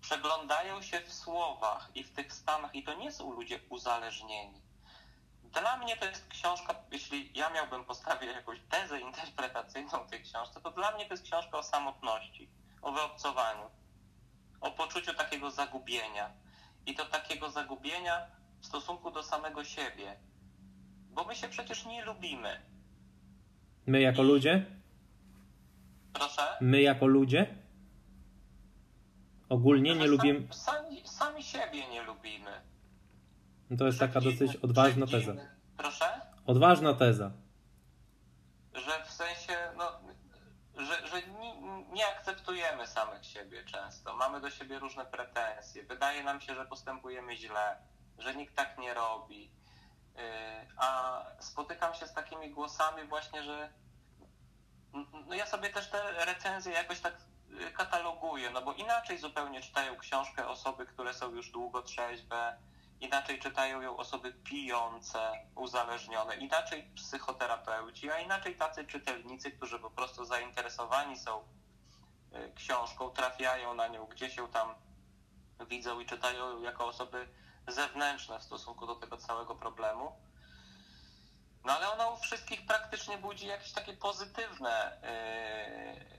[0.02, 4.62] przeglądają się w słowach i w tych stanach, i to nie są ludzie uzależnieni.
[5.44, 10.72] Dla mnie to jest książka, jeśli ja miałbym postawić jakąś tezę interpretacyjną tej książce, to
[10.72, 12.50] dla mnie to jest książka o samotności,
[12.82, 13.70] o wyobcowaniu,
[14.62, 16.30] o poczuciu takiego zagubienia.
[16.86, 18.28] I to takiego zagubienia
[18.62, 20.16] w stosunku do samego siebie.
[21.10, 22.62] Bo my się przecież nie lubimy.
[23.86, 24.66] My jako ludzie?
[26.14, 26.58] Proszę?
[26.62, 27.56] My jako ludzie?
[29.50, 30.54] Ogólnie nie lubimy.
[30.54, 32.62] Sami, sami, siebie nie lubimy.
[33.70, 35.34] No To jest taka dosyć odważna teza.
[35.78, 36.22] Proszę?
[36.46, 37.32] Odważna teza.
[38.74, 39.92] Że w sensie, no,
[40.78, 41.62] że, że nie,
[41.94, 44.16] nie akceptujemy samych siebie często.
[44.16, 45.84] Mamy do siebie różne pretensje.
[45.84, 47.78] Wydaje nam się, że postępujemy źle,
[48.18, 49.52] że nikt tak nie robi.
[50.16, 50.22] Yy,
[50.78, 53.70] A spotykam się z takimi głosami właśnie, że
[55.28, 57.18] no ja sobie też te recenzje jakoś tak
[57.74, 62.58] kataloguję, no bo inaczej zupełnie czytają książkę osoby, które są już długo trzeźwe,
[63.00, 70.26] inaczej czytają ją osoby pijące, uzależnione, inaczej psychoterapeuci, a inaczej tacy czytelnicy, którzy po prostu
[70.26, 71.44] zainteresowani są
[72.34, 74.76] y, książką, trafiają na nią, gdzie się tam
[75.68, 77.28] widzą i czytają ją jako osoby
[77.68, 80.12] zewnętrzne w stosunku do tego całego problemu.
[81.66, 85.02] No ale ona u wszystkich praktycznie budzi jakieś takie pozytywne
[86.12, 86.19] yy,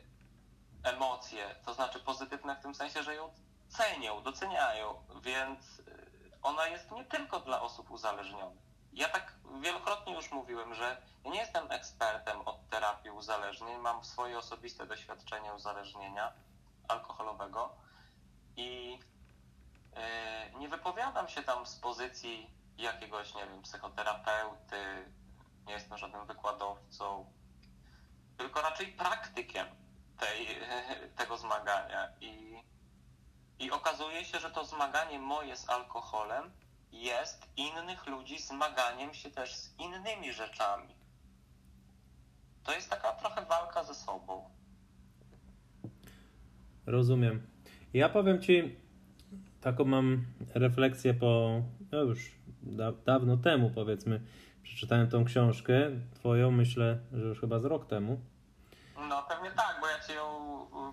[0.83, 3.31] emocje, to znaczy pozytywne w tym sensie, że ją
[3.69, 8.71] cenią, doceniają, więc yy, ona jest nie tylko dla osób uzależnionych.
[8.93, 14.87] Ja tak wielokrotnie już mówiłem, że nie jestem ekspertem od terapii uzależnień, mam swoje osobiste
[14.87, 16.33] doświadczenie uzależnienia
[16.88, 17.77] alkoholowego
[18.57, 18.99] i
[20.53, 25.12] yy, nie wypowiadam się tam z pozycji jakiegoś, nie wiem, psychoterapeuty,
[25.66, 27.33] nie jestem żadnym wykładowcą,
[28.37, 29.80] tylko raczej praktykiem
[30.21, 30.47] tej,
[31.19, 32.09] tego zmagania.
[32.21, 32.63] I,
[33.59, 36.51] I okazuje się, że to zmaganie moje z alkoholem
[36.93, 40.95] jest innych ludzi zmaganiem się też z innymi rzeczami.
[42.65, 44.51] To jest taka trochę walka ze sobą.
[46.87, 47.47] Rozumiem.
[47.95, 48.77] Ja powiem Ci,
[49.61, 52.31] taką mam refleksję po, no już
[52.63, 54.21] da, dawno temu powiedzmy,
[54.63, 58.21] przeczytałem tą książkę, Twoją myślę, że już chyba z rok temu.
[59.09, 60.27] No pewnie tak, bo ja Ci ją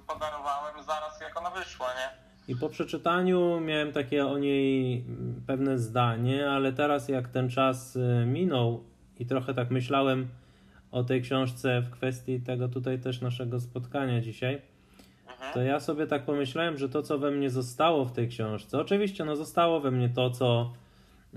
[0.08, 2.28] podarowałem zaraz jak ona wyszła, nie?
[2.48, 5.04] I po przeczytaniu miałem takie o niej
[5.48, 8.84] pewne zdanie, ale teraz jak ten czas y, minął
[9.20, 10.28] i trochę tak myślałem
[10.92, 14.62] o tej książce w kwestii tego tutaj też naszego spotkania dzisiaj,
[15.32, 15.54] Mhm.
[15.54, 19.26] to ja sobie tak pomyślałem, że to, co we mnie zostało w tej książce, oczywiście
[19.26, 20.74] no zostało we mnie to, co,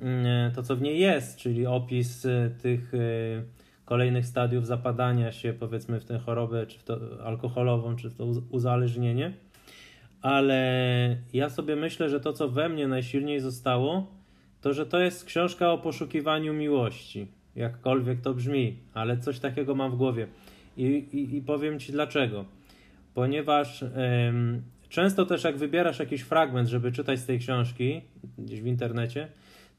[0.03, 3.43] mm, to, co w niej jest, czyli opis y, tych y,
[3.85, 8.25] kolejnych stadiów zapadania się, powiedzmy, w tę chorobę, czy w to alkoholową, czy w to
[8.25, 9.33] uz- uzależnienie.
[10.23, 14.07] Ale ja sobie myślę, że to, co we mnie najsilniej zostało,
[14.61, 17.29] to, że to jest książka o poszukiwaniu miłości.
[17.57, 20.27] Jakkolwiek to brzmi, ale coś takiego mam w głowie.
[20.77, 22.45] I, i, i powiem Ci dlaczego
[23.15, 28.01] ponieważ em, często też jak wybierasz jakiś fragment, żeby czytać z tej książki
[28.39, 29.29] gdzieś w internecie,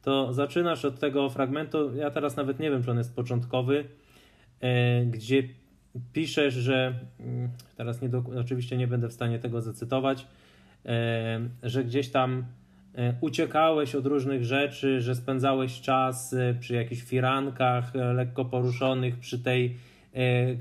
[0.01, 3.85] to zaczynasz od tego fragmentu, ja teraz nawet nie wiem, czy on jest początkowy,
[4.59, 5.43] e, gdzie
[6.13, 10.27] piszesz, że mm, teraz nie do, oczywiście nie będę w stanie tego zacytować,
[10.85, 12.45] e, że gdzieś tam
[12.95, 19.39] e, uciekałeś od różnych rzeczy, że spędzałeś czas e, przy jakichś firankach lekko poruszonych, przy
[19.39, 19.91] tej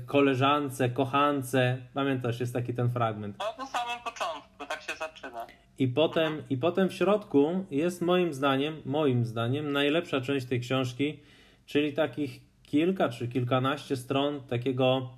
[0.05, 1.77] koleżance, kochance.
[1.93, 3.35] Pamiętasz, jest taki ten fragment.
[3.39, 5.45] No na samym początku, tak się zaczyna.
[5.79, 11.19] I potem, I potem w środku jest moim zdaniem, moim zdaniem, najlepsza część tej książki,
[11.65, 15.09] czyli takich kilka czy kilkanaście stron takiego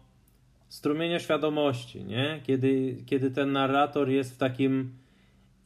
[0.74, 2.42] strumienia świadomości, nie?
[2.44, 4.94] Kiedy, kiedy ten narrator jest w takim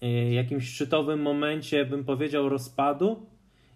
[0.01, 3.25] e, jakimś szczytowym momencie, bym powiedział, rozpadu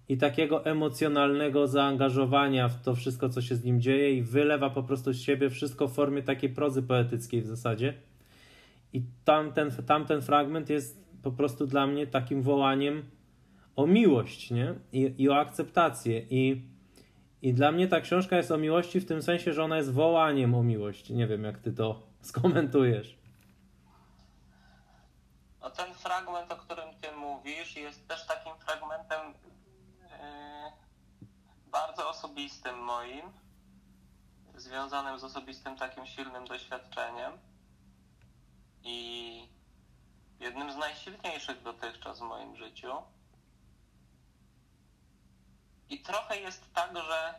[0.10, 4.84] i takiego emocjonalnego zaangażowania w to wszystko, co się z nim dzieje i wylewa po
[4.84, 7.94] prostu z siebie wszystko w formie takiej prozy poetyckiej w zasadzie.
[8.94, 13.04] I tamten, tamten fragment jest po prostu dla mnie takim wołaniem
[13.76, 14.74] o miłość, nie?
[14.94, 16.26] I, i o akceptację.
[16.30, 16.62] I,
[17.42, 20.56] I dla mnie ta książka jest o miłości w tym sensie, że ona jest wołaniem
[20.56, 21.10] o miłość.
[21.10, 23.18] Nie wiem, jak ty to skomentujesz.
[25.62, 29.34] No ten fragment, o którym ty mówisz, jest też takim fragmentem
[30.02, 30.08] yy,
[31.72, 33.26] bardzo osobistym moim,
[34.56, 37.32] związanym z osobistym takim silnym doświadczeniem
[38.84, 39.48] i
[40.40, 42.92] jednym z najsilniejszych dotychczas w moim życiu.
[45.92, 47.34] I trochę jest tak, że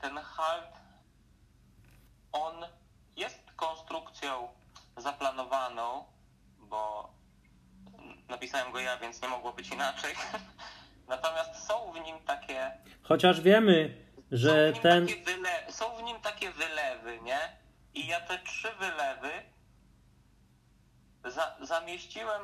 [0.00, 0.72] ten halt,
[2.32, 2.54] on
[3.16, 4.48] jest konstrukcją
[4.96, 6.04] zaplanowaną,
[6.58, 7.12] bo
[8.28, 10.14] napisałem go ja, więc nie mogło być inaczej.
[11.08, 12.70] Natomiast są w nim takie.
[13.02, 15.06] Chociaż wiemy, że są ten.
[15.68, 17.56] Są w nim takie wylewy, nie?
[17.94, 19.30] I ja te trzy wylewy
[21.24, 21.56] za...
[21.60, 22.42] zamieściłem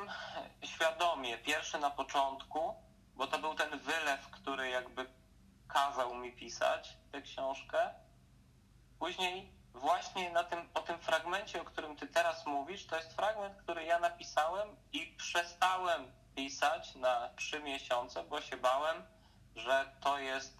[0.64, 1.38] świadomie.
[1.38, 2.86] Pierwszy na początku,
[3.16, 5.07] bo to był ten wylew, który jakby
[5.68, 7.94] kazał mi pisać tę książkę.
[8.98, 13.57] Później właśnie na tym, o tym fragmencie, o którym ty teraz mówisz, to jest fragment,
[13.57, 19.02] który ja napisałem i przestałem pisać na trzy miesiące, bo się bałem,
[19.57, 20.59] że to jest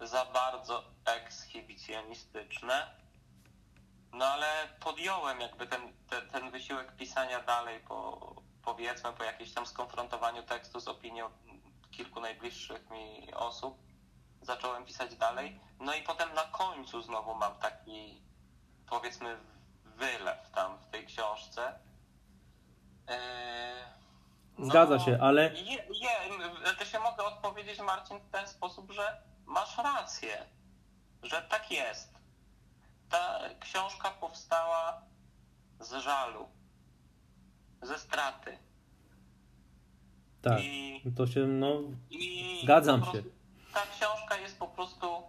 [0.00, 3.02] za bardzo ekshibicjonistyczne.
[4.12, 9.66] No ale podjąłem jakby ten, ten, ten wysiłek pisania dalej po, powiedzmy po jakimś tam
[9.66, 11.30] skonfrontowaniu tekstu z opinią
[11.90, 13.78] kilku najbliższych mi osób
[14.42, 15.60] zacząłem pisać dalej.
[15.80, 18.22] No i potem na końcu znowu mam taki,
[18.86, 19.38] powiedzmy,
[19.84, 21.78] wylew tam w tej książce.
[23.08, 23.84] Eee,
[24.58, 25.54] no, Zgadza się, ale.
[25.54, 30.46] Je, je, to się mogę odpowiedzieć, Marcin, w ten sposób, że masz rację,
[31.22, 32.12] że tak jest.
[33.10, 35.02] Ta książka powstała
[35.80, 36.48] z żalu,
[37.82, 38.58] ze straty.
[40.42, 40.60] Tak.
[40.60, 41.80] I, to się, no.
[42.10, 43.22] I zgadzam się
[43.72, 45.22] ta książka jest po prostu.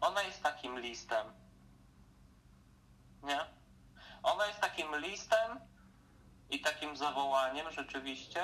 [0.00, 1.26] Ona jest takim listem.
[3.22, 3.40] Nie?
[4.22, 5.60] Ona jest takim listem
[6.50, 8.40] i takim zawołaniem rzeczywiście.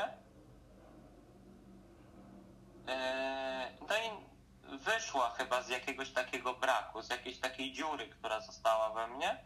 [2.86, 4.26] Yy, no i
[4.78, 9.44] wyszła chyba z jakiegoś takiego braku, z jakiejś takiej dziury, która została we mnie.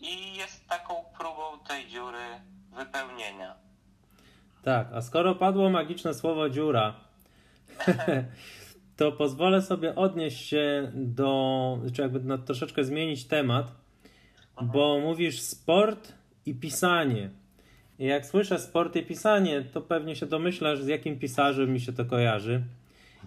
[0.00, 2.24] I jest taką próbą tej dziury
[2.76, 3.54] wypełnienia.
[4.62, 6.94] Tak, a skoro padło magiczne słowo dziura,
[8.96, 13.72] to pozwolę sobie odnieść się do, czy jakby no, troszeczkę zmienić temat,
[14.62, 16.12] bo mówisz sport
[16.46, 17.30] i pisanie.
[17.98, 21.92] I jak słyszę sport i pisanie, to pewnie się domyślasz, z jakim pisarzem mi się
[21.92, 22.62] to kojarzy.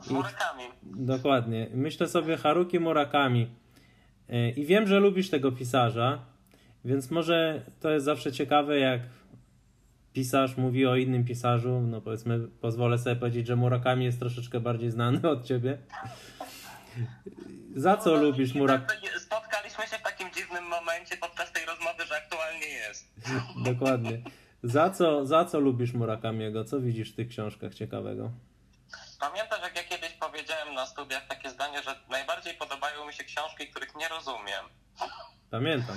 [0.01, 0.63] Z Murakami.
[0.83, 1.67] Dokładnie.
[1.73, 3.47] Myślę sobie Haruki Murakami.
[4.29, 6.19] E, I wiem, że lubisz tego pisarza,
[6.85, 9.01] więc może to jest zawsze ciekawe, jak
[10.13, 14.91] pisarz mówi o innym pisarzu, no powiedzmy, pozwolę sobie powiedzieć, że Murakami jest troszeczkę bardziej
[14.91, 15.77] znany od ciebie.
[17.75, 19.01] Za co no, lubisz Murakami?
[19.19, 23.11] Spotkaliśmy się w takim dziwnym momencie podczas tej rozmowy, że aktualnie jest.
[23.73, 24.21] Dokładnie.
[24.63, 26.63] Za co, za co lubisz Murakamiego?
[26.63, 28.31] Co widzisz w tych książkach ciekawego?
[29.19, 33.67] Pamiętasz, jak ja kiedyś powiedziałem na studiach takie zdanie, że najbardziej podobają mi się książki,
[33.67, 34.65] których nie rozumiem.
[35.51, 35.95] Pamiętam.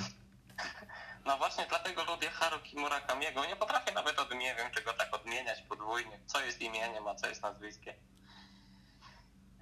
[1.26, 3.46] No właśnie dlatego lubię Haruki Murakamiego.
[3.46, 6.20] Nie potrafię nawet od nie wiem, czego tak odmieniać podwójnie.
[6.26, 7.94] Co jest imieniem, a co jest nazwiskiem.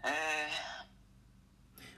[0.04, 0.12] Eee...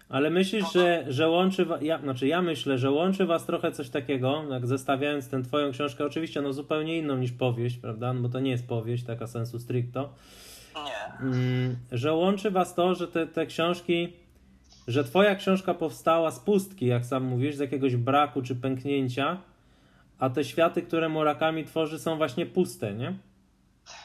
[0.08, 3.90] Ale myślisz, że, że łączy was, ja, znaczy ja myślę, że łączy was trochę coś
[3.90, 8.28] takiego, jak zestawiając tę twoją książkę, oczywiście no zupełnie inną niż powieść, prawda, no bo
[8.28, 10.14] to nie jest powieść, taka sensu stricto.
[10.74, 11.26] Nie.
[11.26, 14.12] Mm, że łączy was to, że te, te książki,
[14.88, 19.40] że twoja książka powstała z pustki, jak sam mówisz, z jakiegoś braku czy pęknięcia,
[20.24, 23.18] a te światy, które Murakami tworzy, są właśnie puste, nie?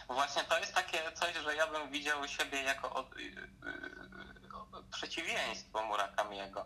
[0.08, 5.86] Właśnie to jest takie coś, że ja bym widział siebie jako od, yy, yy, przeciwieństwo
[5.86, 6.66] Murakamiego.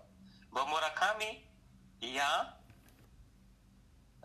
[0.51, 1.47] Bo Murakami
[2.01, 2.53] ja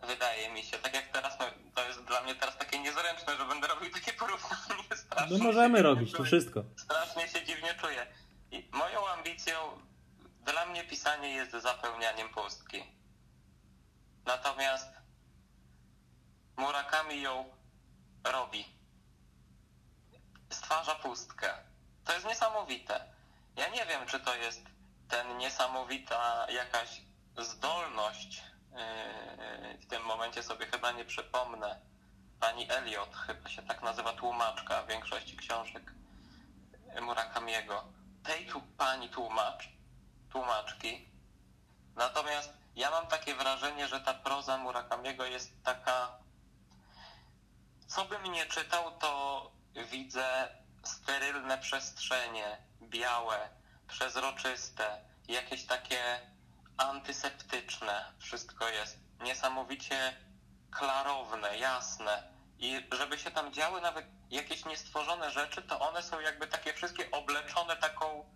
[0.07, 3.45] wydaje mi się, tak jak teraz, no, to jest dla mnie teraz takie niezręczne, że
[3.45, 5.37] będę robił takie porównanie strasznie.
[5.37, 6.63] No możemy robić to wszystko.
[6.77, 8.07] Strasznie się dziwnie czuję.
[8.51, 9.53] I moją ambicją
[10.45, 12.83] dla mnie pisanie jest zapełnianiem pustki.
[14.25, 14.98] Natomiast
[16.59, 17.45] Murakami ją
[18.23, 18.65] robi.
[20.49, 21.53] Stwarza pustkę.
[22.05, 23.05] To jest niesamowite.
[23.55, 24.61] Ja nie wiem, czy to jest
[25.09, 27.01] ten niesamowita jakaś
[27.37, 28.43] zdolność.
[28.71, 31.79] Yy, w tym momencie sobie chyba nie przypomnę.
[32.39, 35.93] Pani Elliot, chyba się tak nazywa tłumaczka w większości książek
[37.01, 37.83] Murakamiego.
[38.23, 39.69] Tej tu pani tłumacz,
[40.31, 41.09] tłumaczki.
[41.95, 46.18] Natomiast ja mam takie wrażenie, że ta proza Murakamiego jest taka
[47.89, 49.51] co bym nie czytał, to
[49.91, 50.47] widzę
[50.83, 53.49] sterylne przestrzenie, białe,
[53.87, 56.19] przezroczyste, jakieś takie
[56.77, 58.13] antyseptyczne.
[58.19, 60.15] Wszystko jest niesamowicie
[60.71, 62.23] klarowne, jasne.
[62.59, 67.11] I żeby się tam działy nawet jakieś niestworzone rzeczy, to one są jakby takie wszystkie
[67.11, 68.29] obleczone taką,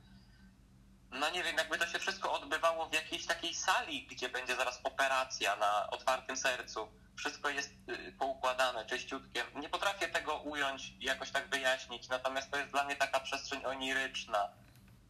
[1.12, 4.80] no nie wiem, jakby to się wszystko odbywało w jakiejś takiej sali, gdzie będzie zaraz
[4.84, 9.44] operacja na otwartym sercu wszystko jest y, poukładane, czyściutkie.
[9.56, 14.50] Nie potrafię tego ująć, jakoś tak wyjaśnić, natomiast to jest dla mnie taka przestrzeń oniryczna,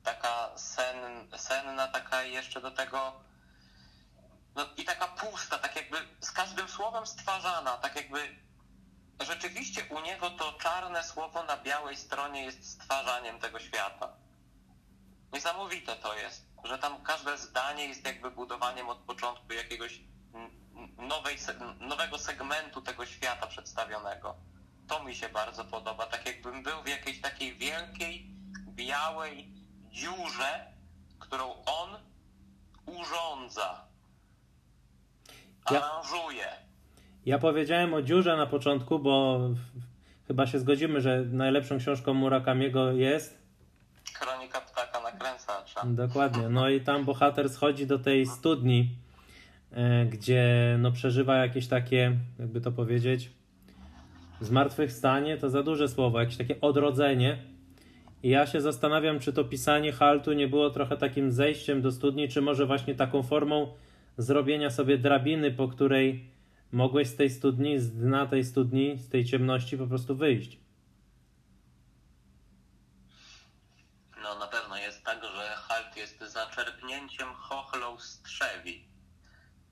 [0.03, 0.97] taka sen,
[1.37, 3.23] senna, taka jeszcze do tego
[4.55, 8.35] no i taka pusta, tak jakby z każdym słowem stwarzana, tak jakby
[9.19, 14.13] rzeczywiście u niego to czarne słowo na białej stronie jest stwarzaniem tego świata.
[15.33, 19.99] Niesamowite to jest, że tam każde zdanie jest jakby budowaniem od początku jakiegoś
[20.97, 21.37] nowej,
[21.79, 24.35] nowego segmentu tego świata przedstawionego.
[24.87, 28.27] To mi się bardzo podoba, tak jakbym był w jakiejś takiej wielkiej,
[28.69, 29.51] białej
[29.91, 30.73] dziurze,
[31.19, 31.89] którą on
[32.85, 33.85] urządza,
[35.65, 36.41] aranżuje.
[36.41, 36.57] Ja,
[37.25, 39.39] ja powiedziałem o dziurze na początku, bo
[40.27, 43.43] chyba się zgodzimy, że najlepszą książką Murakamiego jest
[44.13, 45.81] Kronika ptaka nakręcacza.
[45.85, 46.49] Dokładnie.
[46.49, 48.95] No i tam bohater schodzi do tej studni,
[50.09, 53.31] gdzie no przeżywa jakieś takie, jakby to powiedzieć,
[54.41, 57.37] zmartwychwstanie to za duże słowo, jakieś takie odrodzenie.
[58.23, 62.29] I ja się zastanawiam, czy to pisanie haltu nie było trochę takim zejściem do studni,
[62.29, 63.73] czy może właśnie taką formą
[64.17, 66.31] zrobienia sobie drabiny, po której
[66.71, 70.59] mogłeś z tej studni, z dna tej studni, z tej ciemności po prostu wyjść.
[74.23, 78.92] No na pewno jest tak, że halt jest zaczerpnięciem chochlą strzewi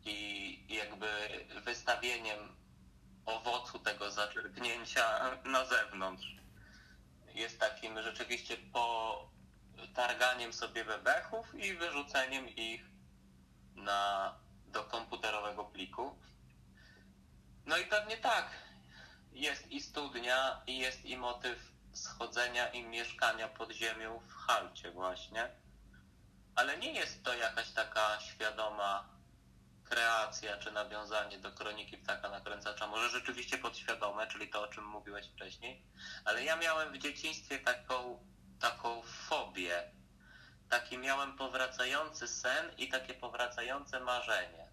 [0.06, 1.08] i jakby
[1.66, 2.56] wystawieniem
[3.26, 6.36] owocu tego zaczerpnięcia na zewnątrz.
[7.34, 8.58] Jest takim rzeczywiście
[9.88, 12.82] potarganiem sobie bebechów i wyrzuceniem ich
[13.76, 14.34] na,
[14.68, 16.16] do komputerowego pliku.
[17.66, 18.50] No i pewnie tak.
[19.32, 25.50] Jest i studnia, i jest i motyw schodzenia i mieszkania pod ziemią w halcie właśnie.
[26.56, 29.10] Ale nie jest to jakaś taka świadoma
[29.92, 32.88] kreacja czy nawiązanie do kroniki ptaka nakręcacza.
[32.88, 35.84] Może rzeczywiście podświadome, czyli to, o czym mówiłeś wcześniej.
[36.26, 38.28] Ale ja miałem w dzieciństwie taką,
[38.60, 39.92] taką fobię.
[40.70, 44.68] Taki miałem powracający sen i takie powracające marzenie.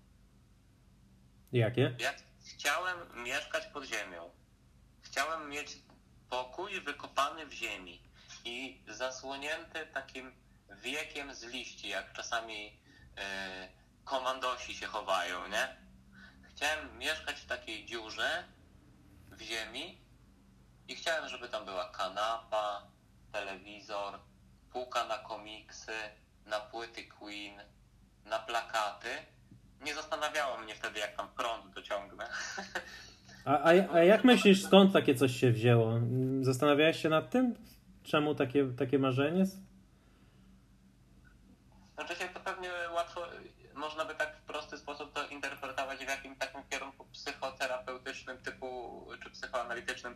[1.53, 1.97] Jakie?
[1.99, 2.15] Ja
[2.55, 4.31] chciałem mieszkać pod ziemią.
[5.03, 5.69] Chciałem mieć
[6.31, 8.03] pokój wykopany w ziemi
[8.45, 10.33] i zasłonięty takim
[10.83, 12.65] wiekiem z liści, jak czasami
[13.17, 13.78] yy,
[14.09, 15.77] komandosi się chowają, nie?
[16.51, 18.45] Chciałem mieszkać w takiej dziurze
[19.31, 20.01] w ziemi
[20.89, 22.83] i chciałem, żeby tam była kanapa,
[23.33, 24.19] telewizor,
[24.73, 25.93] półka na komiksy,
[26.47, 27.61] na płyty Queen,
[28.25, 29.09] na plakaty.
[29.85, 32.29] Nie zastanawiało mnie wtedy, jak tam prąd dociągnę.
[33.45, 36.01] A, a, a jak myślisz, skąd takie coś się wzięło?
[36.41, 37.55] Zastanawiałeś się nad tym?
[38.03, 39.45] Czemu takie, takie marzenie?
[41.95, 42.28] Znaczy się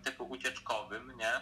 [0.04, 1.36] typu ucieczkowym, nie?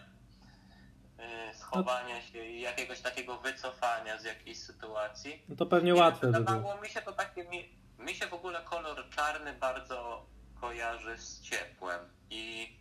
[1.50, 5.42] Y, schowania się i jakiegoś takiego wycofania z jakiejś sytuacji.
[5.48, 6.80] No to pewnie łatwe by było.
[6.80, 7.68] mi się to takie, mi,
[7.98, 10.26] mi się w ogóle kolor czarny bardzo
[10.60, 12.00] kojarzy z ciepłem.
[12.30, 12.72] I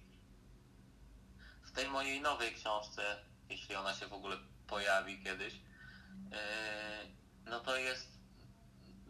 [1.64, 3.02] w tej mojej nowej książce,
[3.50, 4.38] jeśli ona się w ogóle
[4.68, 5.60] pojawi kiedyś, yy,
[7.46, 8.20] no to jest,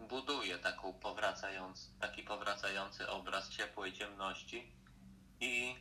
[0.09, 4.71] buduje taką powracający, taki powracający obraz ciepłej ciemności
[5.39, 5.75] i,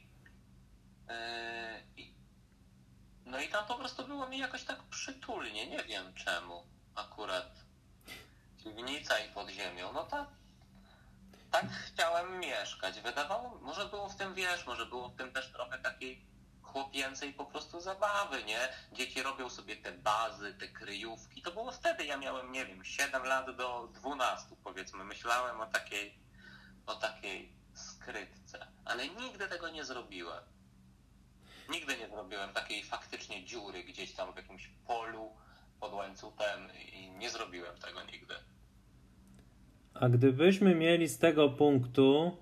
[3.24, 7.64] no i tam po prostu było mi jakoś tak przytulnie, nie wiem czemu akurat
[8.64, 10.28] piwnica i pod ziemią, no tak
[11.50, 13.00] tak chciałem mieszkać.
[13.00, 16.26] Wydawało może było w tym, wiesz, może było w tym też trochę takiej
[16.62, 18.68] chłopięcej po prostu zabawy, nie?
[18.92, 21.42] Dzieci robią sobie te bazy, te kryjówki.
[21.42, 25.04] To było wtedy, ja miałem, nie wiem, 7 lat do 12 powiedzmy.
[25.04, 26.18] Myślałem o takiej,
[26.86, 30.57] o takiej skrytce, ale nigdy tego nie zrobiłem.
[31.72, 35.30] Nigdy nie zrobiłem takiej faktycznie dziury gdzieś tam w jakimś polu
[35.80, 36.60] pod łańcuchem
[36.92, 38.34] i nie zrobiłem tego nigdy.
[39.94, 42.36] A gdybyśmy mieli z tego punktu,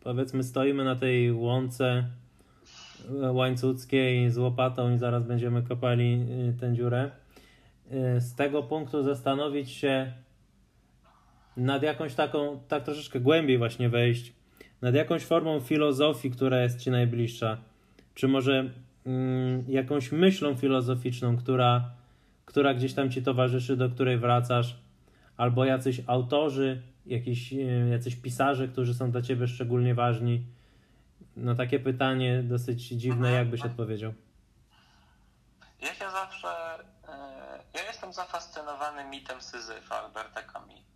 [0.00, 2.10] powiedzmy, stoimy na tej łące
[3.22, 7.10] e, łańcuckiej z łopatą i zaraz będziemy kopali e, tę dziurę.
[7.90, 10.12] E, z tego punktu zastanowić się
[11.56, 14.32] nad jakąś taką, tak troszeczkę głębiej właśnie wejść,
[14.82, 17.71] nad jakąś formą filozofii, która jest Ci najbliższa.
[18.14, 18.70] Czy może
[19.06, 21.90] mm, jakąś myślą filozoficzną, która,
[22.44, 24.76] która gdzieś tam Ci towarzyszy, do której wracasz,
[25.36, 27.56] albo jacyś autorzy, jakiś, e,
[27.88, 30.46] jacyś pisarze, którzy są dla ciebie szczególnie ważni?
[31.36, 33.34] No takie pytanie dosyć dziwne, mhm.
[33.34, 34.14] jakbyś odpowiedział?
[35.82, 36.48] Ja się zawsze,
[37.08, 40.91] e, ja jestem zafascynowany mitem Syzyfa Alberta Camus.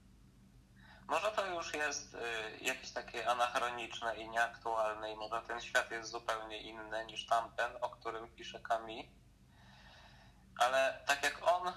[1.06, 2.18] Może to już jest e,
[2.64, 7.90] jakieś takie anachroniczne i nieaktualne i może ten świat jest zupełnie inny niż tamten, o
[7.90, 9.06] którym pisze Camus.
[10.58, 11.72] Ale tak jak on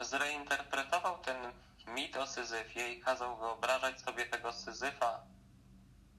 [0.00, 1.52] zreinterpretował ten
[1.86, 5.20] mit o Syzyfie i kazał wyobrażać sobie tego Syzyfa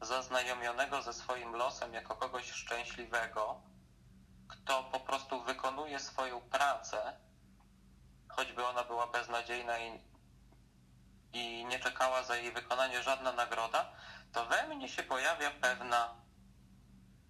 [0.02, 3.62] zaznajomionego ze swoim losem jako kogoś szczęśliwego,
[4.48, 7.18] kto po prostu wykonuje swoją pracę,
[8.30, 10.11] choćby ona była beznadziejna i,
[11.34, 13.92] i nie czekała za jej wykonanie żadna nagroda,
[14.32, 16.22] to we mnie się pojawia pewna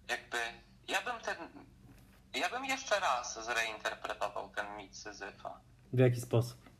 [0.08, 0.38] jakby
[0.88, 1.36] ja bym ten
[2.34, 5.60] ja bym jeszcze raz zreinterpretował ten mit Syzyfa.
[5.92, 6.70] W jaki sposób?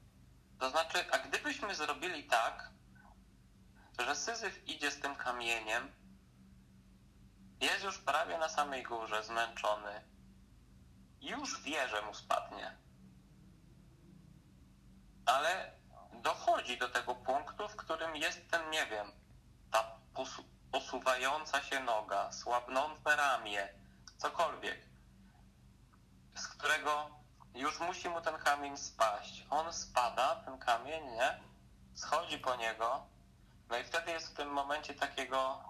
[0.58, 2.70] To znaczy, a gdybyśmy zrobili tak,
[3.98, 5.92] że Syzyf idzie z tym kamieniem,
[7.60, 10.04] jest już prawie na samej górze, zmęczony,
[11.20, 12.76] już wie, że mu spadnie.
[15.26, 15.72] Ale
[16.22, 19.12] dochodzi do tego punktu, w którym jest ten, nie wiem,
[19.70, 23.68] ta posu posuwająca się noga, słabnące ramię,
[24.18, 24.80] cokolwiek,
[26.36, 27.10] z którego
[27.54, 29.46] już musi mu ten kamień spaść.
[29.50, 31.40] On spada, ten kamień, nie?
[31.94, 33.06] Schodzi po niego,
[33.68, 35.64] no i wtedy jest w tym momencie takiego,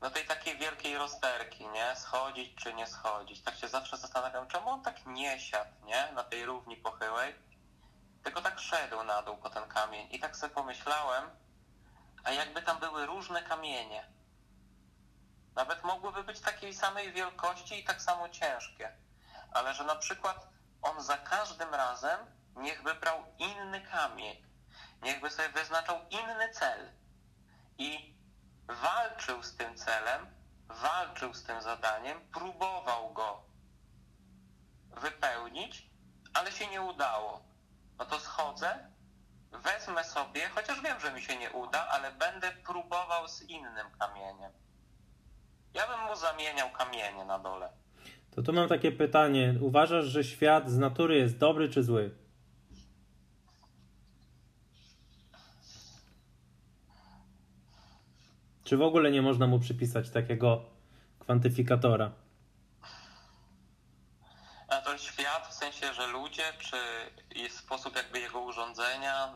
[0.00, 1.96] no tej takiej wielkiej rozterki, nie?
[1.96, 3.42] Schodzić czy nie schodzić.
[3.42, 6.12] Tak się zawsze zastanawiam, czemu on tak nie siadł, nie?
[6.12, 7.34] Na tej równi pochyłej,
[8.22, 10.08] tylko tak szedł na dół po ten kamień.
[10.10, 11.30] I tak sobie pomyślałem,
[12.24, 14.06] a jakby tam były różne kamienie.
[15.54, 18.96] Nawet mogłyby być takiej samej wielkości i tak samo ciężkie.
[19.52, 20.48] Ale że na przykład
[20.82, 22.18] on za każdym razem
[22.56, 24.36] niech wybrał inny kamień.
[25.02, 26.92] Niechby sobie wyznaczał inny cel.
[27.78, 28.14] I
[28.68, 30.26] walczył z tym celem,
[30.68, 33.42] walczył z tym zadaniem, próbował go
[34.90, 35.86] wypełnić,
[36.34, 37.49] ale się nie udało.
[38.00, 38.78] No to schodzę,
[39.52, 44.52] wezmę sobie, chociaż wiem, że mi się nie uda, ale będę próbował z innym kamieniem.
[45.74, 47.72] Ja bym mu zamieniał kamienie na dole.
[48.30, 49.54] To tu mam takie pytanie.
[49.60, 52.14] Uważasz, że świat z natury jest dobry czy zły?
[58.64, 60.64] Czy w ogóle nie można mu przypisać takiego
[61.18, 62.12] kwantyfikatora?
[64.68, 66.76] A to świat w sensie, że ludzie, czy
[67.40, 69.28] jest sposób jakby jego urządzenia?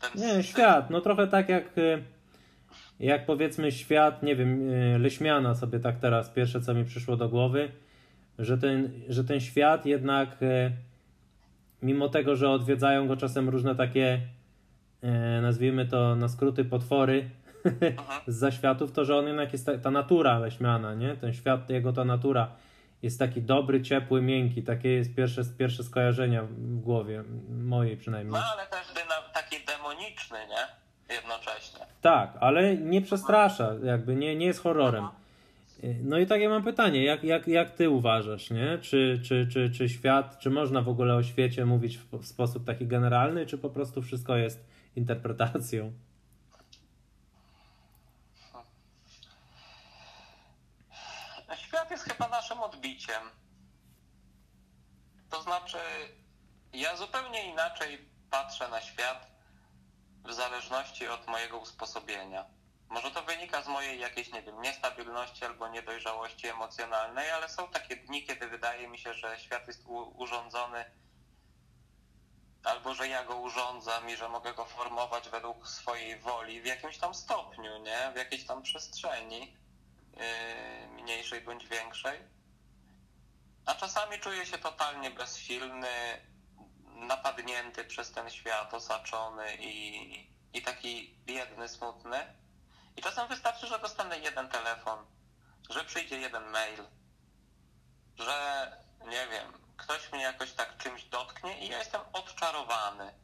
[0.00, 0.90] Ten nie, świat.
[0.90, 2.02] No trochę tak jak, y,
[3.00, 7.28] jak powiedzmy świat, nie wiem, y, Leśmiana sobie tak teraz, pierwsze co mi przyszło do
[7.28, 7.72] głowy,
[8.38, 10.72] że ten, że ten świat jednak y,
[11.82, 14.20] mimo tego, że odwiedzają go czasem różne takie
[15.42, 17.30] nazwijmy to na skróty potwory,
[18.26, 21.16] z zaświatów, to że on jednak jest ta, ta natura leśmiana, nie?
[21.16, 22.48] Ten świat, jego ta natura
[23.02, 24.62] jest taki dobry, ciepły, miękki.
[24.62, 28.32] Takie jest pierwsze, pierwsze skojarzenia w głowie, mojej przynajmniej.
[28.32, 28.86] No ale też
[29.32, 30.82] taki demoniczny, nie?
[31.14, 31.80] Jednocześnie.
[32.00, 35.08] Tak, ale nie przestrasza, jakby nie, nie jest horrorem.
[36.02, 38.78] No i takie mam pytanie, jak, jak, jak ty uważasz, nie?
[38.78, 42.66] Czy, czy, czy, czy świat, czy można w ogóle o świecie mówić w, w sposób
[42.66, 44.64] taki generalny, czy po prostu wszystko jest
[44.96, 45.92] interpretacją?
[51.72, 52.41] świat jest chyba naszym
[55.30, 55.78] To znaczy,
[56.72, 59.26] ja zupełnie inaczej patrzę na świat
[60.24, 62.44] w zależności od mojego usposobienia.
[62.88, 67.96] Może to wynika z mojej jakiejś, nie wiem, niestabilności albo niedojrzałości emocjonalnej, ale są takie
[67.96, 69.82] dni, kiedy wydaje mi się, że świat jest
[70.14, 70.84] urządzony
[72.64, 76.98] albo że ja go urządzam i że mogę go formować według swojej woli w jakimś
[76.98, 78.10] tam stopniu, nie?
[78.12, 79.56] W jakiejś tam przestrzeni.
[80.16, 82.18] Yy, mniejszej bądź większej.
[83.66, 86.20] A czasami czuję się totalnie bezsilny,
[86.84, 92.34] napadnięty przez ten świat, osaczony i, i taki biedny, smutny.
[92.96, 95.06] I czasem wystarczy, że dostanę jeden telefon,
[95.70, 96.84] że przyjdzie jeden mail,
[98.18, 98.66] że
[99.06, 103.14] nie wiem, ktoś mnie jakoś tak czymś dotknie i ja jestem odczarowany.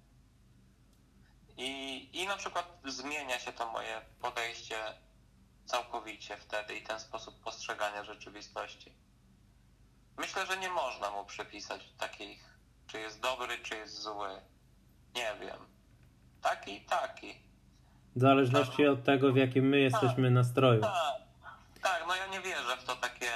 [1.57, 4.77] I, I na przykład zmienia się to moje podejście
[5.67, 9.08] całkowicie wtedy i ten sposób postrzegania rzeczywistości.
[10.19, 14.29] Myślę, że nie można mu przypisać takich, czy jest dobry, czy jest zły.
[15.15, 15.59] Nie wiem.
[16.43, 17.43] Taki i taki.
[18.17, 18.93] W zależności tak.
[18.93, 20.81] od tego, w jakim my jesteśmy tak, nastroju.
[20.81, 21.23] Tak,
[21.83, 23.31] tak, no ja nie wierzę w to takie.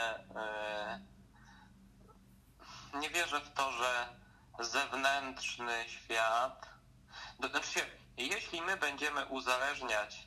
[2.94, 4.08] Yy, nie wierzę w to, że
[4.64, 6.68] zewnętrzny świat.
[7.38, 7.80] Znaczy,
[8.16, 10.26] jeśli my będziemy uzależniać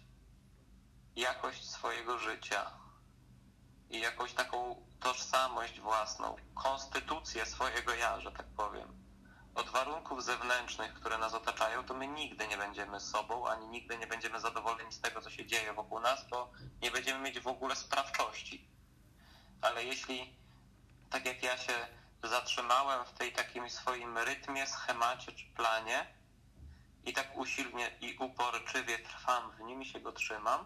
[1.15, 2.71] jakość swojego życia
[3.89, 8.87] i jakąś taką tożsamość własną, konstytucję swojego ja, że tak powiem,
[9.55, 14.07] od warunków zewnętrznych, które nas otaczają, to my nigdy nie będziemy sobą, ani nigdy nie
[14.07, 16.51] będziemy zadowoleni z tego, co się dzieje wokół nas, bo
[16.81, 18.67] nie będziemy mieć w ogóle sprawczości.
[19.61, 20.35] Ale jeśli,
[21.09, 21.73] tak jak ja się
[22.23, 26.07] zatrzymałem w tej takim swoim rytmie, schemacie czy planie,
[27.05, 30.65] i tak usilnie i uporczywie trwam w nim i się go trzymam,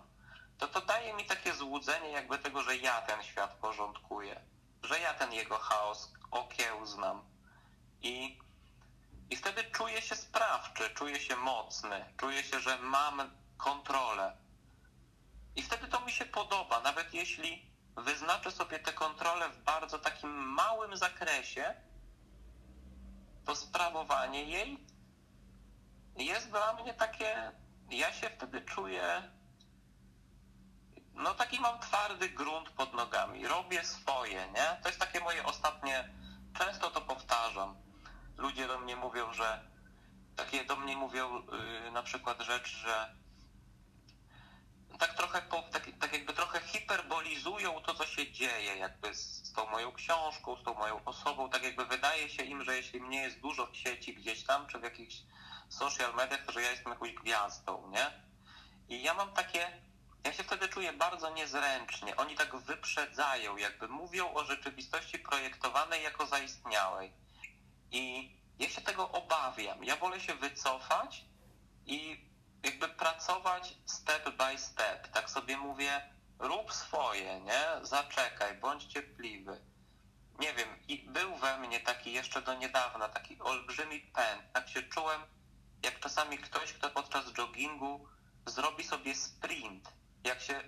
[0.60, 4.41] to to daje mi takie złudzenie jakby tego, że ja ten świat porządkuję,
[4.84, 7.22] że ja ten jego chaos okiełznam
[8.01, 8.39] i,
[9.30, 14.38] i wtedy czuję się sprawczy, czuję się mocny, czuję się, że mam kontrolę.
[15.55, 20.30] I wtedy to mi się podoba, nawet jeśli wyznaczę sobie tę kontrolę w bardzo takim
[20.30, 21.76] małym zakresie,
[23.45, 24.88] to sprawowanie jej
[26.16, 27.51] jest dla mnie takie,
[27.89, 29.32] ja się wtedy czuję,
[31.20, 34.80] no taki mam twardy grunt pod nogami, robię swoje, nie?
[34.84, 36.09] To jest takie moje ostatnie,
[36.57, 37.76] często to powtarzam.
[38.38, 39.65] Ludzie do mnie mówią, że,
[40.36, 41.45] takie do mnie mówią
[41.84, 43.15] yy, na przykład rzecz, że
[44.99, 49.53] tak trochę, po, tak, tak jakby trochę hiperbolizują to, co się dzieje, jakby z, z
[49.53, 53.22] tą moją książką, z tą moją osobą, tak jakby wydaje się im, że jeśli mnie
[53.22, 55.15] jest dużo w sieci gdzieś tam, czy w jakichś
[55.70, 58.24] social mediach, to że ja jestem jakąś gwiazdą, nie?
[58.89, 59.82] I ja mam takie,
[60.24, 62.15] ja się wtedy czuję bardzo niezręcznie.
[62.15, 67.13] Oni tak wyprzedzają, jakby mówią o rzeczywistości projektowanej jako zaistniałej.
[67.91, 69.84] I ja się tego obawiam.
[69.84, 71.26] Ja wolę się wycofać
[71.86, 72.28] i
[72.63, 75.07] jakby pracować step by step.
[75.07, 76.01] Tak sobie mówię,
[76.39, 77.65] rób swoje, nie?
[77.82, 79.61] Zaczekaj, bądź cierpliwy.
[80.39, 84.53] Nie wiem, i był we mnie taki jeszcze do niedawna, taki olbrzymi pęd.
[84.53, 85.22] Tak się czułem,
[85.84, 88.07] jak czasami ktoś, kto podczas joggingu
[88.45, 89.99] zrobi sobie sprint.
[90.24, 90.61] Jak się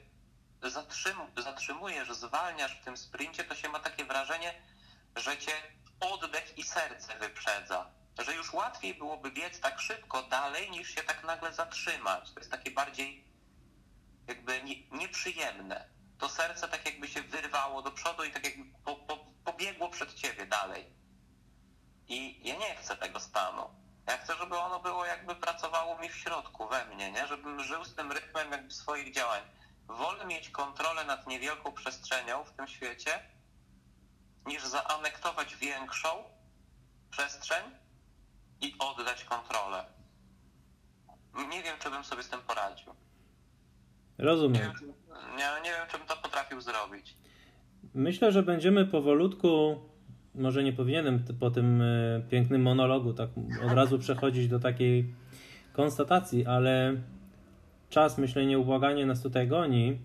[0.64, 4.62] zatrzym, zatrzymujesz, zwalniasz w tym sprincie, to się ma takie wrażenie,
[5.16, 5.52] że cię
[6.00, 11.24] oddech i serce wyprzedza że już łatwiej byłoby biec tak szybko dalej, niż się tak
[11.24, 12.32] nagle zatrzymać.
[12.32, 13.24] To jest takie bardziej
[14.28, 15.90] jakby nie, nieprzyjemne.
[16.18, 20.14] To serce tak jakby się wyrwało do przodu i tak jakby po, po, pobiegło przed
[20.14, 20.86] ciebie dalej.
[22.08, 23.70] I ja nie chcę tego stanu.
[24.08, 27.28] Ja chcę, żeby ono było jakby pracowało mi w środku, we mnie, nie?
[27.28, 29.42] Żebym żył z tym rytmem jakby swoich działań.
[29.88, 33.12] Wolę mieć kontrolę nad niewielką przestrzenią w tym świecie,
[34.46, 36.10] niż zaanektować większą
[37.10, 37.64] przestrzeń
[38.62, 39.86] i oddać kontrolę.
[41.50, 42.96] Nie wiem, czy bym sobie z tym poradził.
[44.18, 44.62] Rozumiem.
[44.62, 44.94] Nie wiem,
[45.38, 47.18] nie, nie wiem, czy bym to potrafił zrobić.
[47.94, 49.82] Myślę, że będziemy powolutku,
[50.36, 53.30] może nie powinienem po tym e, pięknym monologu tak
[53.66, 55.14] od razu przechodzić do takiej
[55.74, 56.96] konstatacji, ale
[57.90, 60.00] czas, myślę, nieubłaganie nas tutaj goni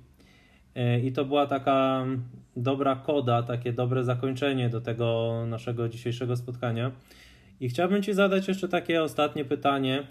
[0.74, 2.06] e, i to była taka
[2.56, 6.92] dobra koda, takie dobre zakończenie do tego naszego dzisiejszego spotkania.
[7.60, 10.06] I chciałbym Ci zadać jeszcze takie ostatnie pytanie.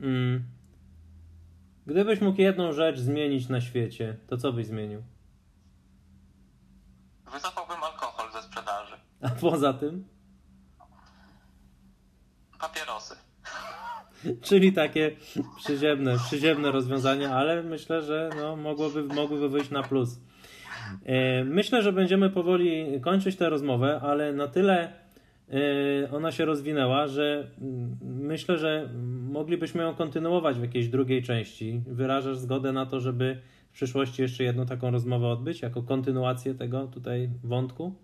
[0.00, 0.44] Mm.
[1.86, 5.02] Gdybyś mógł jedną rzecz zmienić na świecie, to co byś zmienił?
[7.38, 7.63] Sprzedaży.
[9.24, 10.04] A poza tym?
[12.60, 13.14] Papierosy.
[14.46, 15.16] Czyli takie
[15.56, 20.20] przyziemne, przyziemne rozwiązania, ale myślę, że no, mogłoby, mogłyby wyjść na plus.
[21.04, 25.04] E, myślę, że będziemy powoli kończyć tę rozmowę, ale na tyle
[25.48, 28.88] E, ona się rozwinęła, że mm, myślę, że
[29.28, 31.82] moglibyśmy ją kontynuować w jakiejś drugiej części.
[31.86, 36.86] Wyrażasz zgodę na to, żeby w przyszłości jeszcze jedną taką rozmowę odbyć, jako kontynuację tego
[36.86, 37.94] tutaj wątku?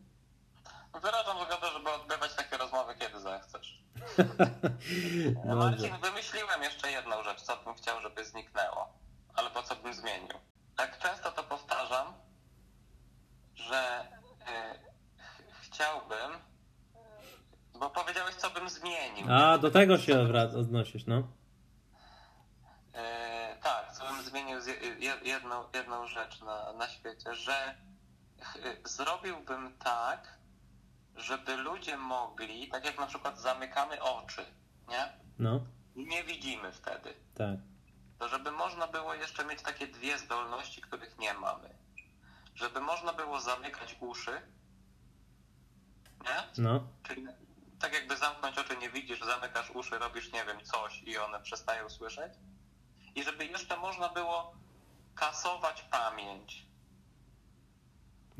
[1.02, 3.82] Wyrażam zgodę, żeby odbywać takie rozmowy, kiedy zechcesz.
[5.44, 8.92] no, Marcin, wymyśliłem jeszcze jedną rzecz, co bym chciał, żeby zniknęło,
[9.34, 10.38] albo co bym zmienił.
[10.76, 12.14] Tak często to powtarzam,
[13.54, 14.06] że
[14.38, 14.54] yy,
[15.60, 16.30] chciałbym,
[17.80, 19.26] bo powiedziałeś, co bym zmienił.
[19.32, 20.20] A, do tego się
[20.56, 21.22] odnosisz, no.
[22.94, 24.58] E, tak, co bym zmienił
[25.22, 27.74] jedną, jedną rzecz na, na świecie, że
[28.84, 30.39] zrobiłbym tak,
[31.16, 34.46] żeby ludzie mogli, tak jak na przykład zamykamy oczy,
[34.88, 35.12] nie?
[35.38, 35.60] No.
[35.96, 37.14] Nie widzimy wtedy.
[37.34, 37.58] Tak.
[38.18, 41.78] To żeby można było jeszcze mieć takie dwie zdolności, których nie mamy.
[42.54, 44.42] Żeby można było zamykać uszy,
[46.24, 46.62] nie?
[46.62, 46.88] No.
[47.02, 47.26] Czyli
[47.80, 51.90] tak jakby zamknąć oczy nie widzisz, zamykasz uszy, robisz nie wiem coś i one przestają
[51.90, 52.32] słyszeć.
[53.14, 54.54] I żeby jeszcze można było
[55.14, 56.66] kasować pamięć.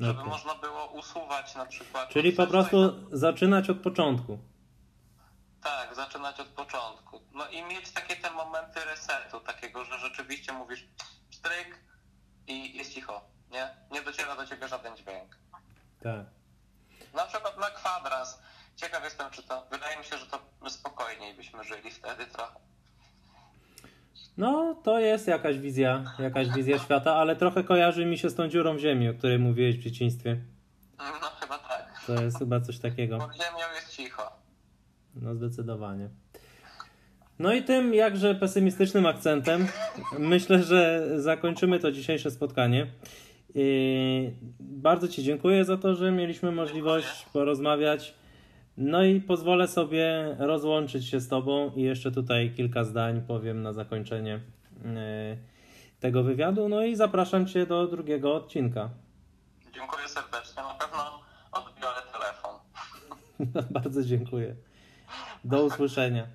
[0.01, 0.31] Żeby okay.
[0.31, 2.09] można było usuwać na przykład.
[2.09, 2.77] Czyli po prostu
[3.11, 4.39] zaczynać od początku.
[5.63, 7.21] Tak, zaczynać od początku.
[7.33, 10.87] No i mieć takie te momenty resetu, takiego, że rzeczywiście mówisz
[11.31, 11.79] stryk
[12.47, 13.21] i jest cicho,
[13.51, 13.69] nie?
[13.91, 15.37] Nie dociera do ciebie żaden dźwięk.
[16.03, 16.25] Tak.
[17.13, 18.41] Na przykład na kwadras
[18.75, 19.65] Ciekaw jestem, czy to.
[19.71, 20.39] Wydaje mi się, że to
[20.69, 22.59] spokojniej byśmy żyli wtedy trochę.
[24.37, 28.47] No, to jest jakaś wizja, jakaś wizja świata, ale trochę kojarzy mi się z tą
[28.47, 30.37] dziurą w ziemi, o której mówiłeś w dzieciństwie.
[30.97, 32.01] No, chyba tak.
[32.07, 33.17] To jest chyba coś takiego.
[33.17, 34.31] Pod ziemią jest cicho.
[35.15, 36.09] No, zdecydowanie.
[37.39, 39.67] No i tym jakże pesymistycznym akcentem
[40.19, 42.87] myślę, że zakończymy to dzisiejsze spotkanie.
[43.55, 48.20] I bardzo Ci dziękuję za to, że mieliśmy możliwość porozmawiać.
[48.77, 53.73] No i pozwolę sobie rozłączyć się z Tobą i jeszcze tutaj kilka zdań powiem na
[53.73, 54.39] zakończenie
[54.85, 55.37] e,
[55.99, 56.69] tego wywiadu.
[56.69, 58.89] No i zapraszam Cię do drugiego odcinka.
[59.73, 60.63] Dziękuję serdecznie.
[60.63, 62.55] Na pewno odbiorę telefon.
[63.81, 64.55] bardzo dziękuję.
[65.43, 66.27] Do usłyszenia.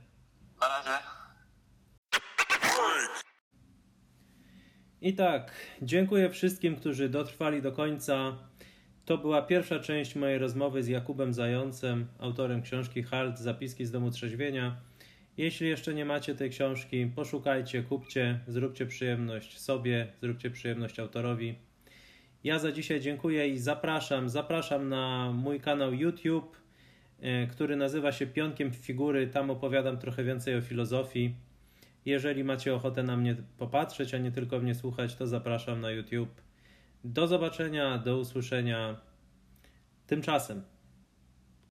[0.61, 1.07] Na razie.
[5.01, 8.37] I tak, dziękuję wszystkim, którzy dotrwali do końca.
[9.07, 14.11] To była pierwsza część mojej rozmowy z Jakubem Zającem, autorem książki Halt Zapiski z domu
[14.11, 14.77] trzeźwienia.
[15.37, 21.55] Jeśli jeszcze nie macie tej książki, poszukajcie, kupcie, zróbcie przyjemność sobie, zróbcie przyjemność autorowi.
[22.45, 26.57] Ja za dzisiaj dziękuję i zapraszam, zapraszam na mój kanał YouTube,
[27.21, 29.27] e, który nazywa się Pionkiem Figury.
[29.27, 31.35] Tam opowiadam trochę więcej o filozofii.
[32.05, 36.46] Jeżeli macie ochotę na mnie popatrzeć, a nie tylko mnie słuchać, to zapraszam na YouTube.
[37.09, 39.01] Do zobaczenia, do usłyszenia.
[40.07, 40.63] Tymczasem.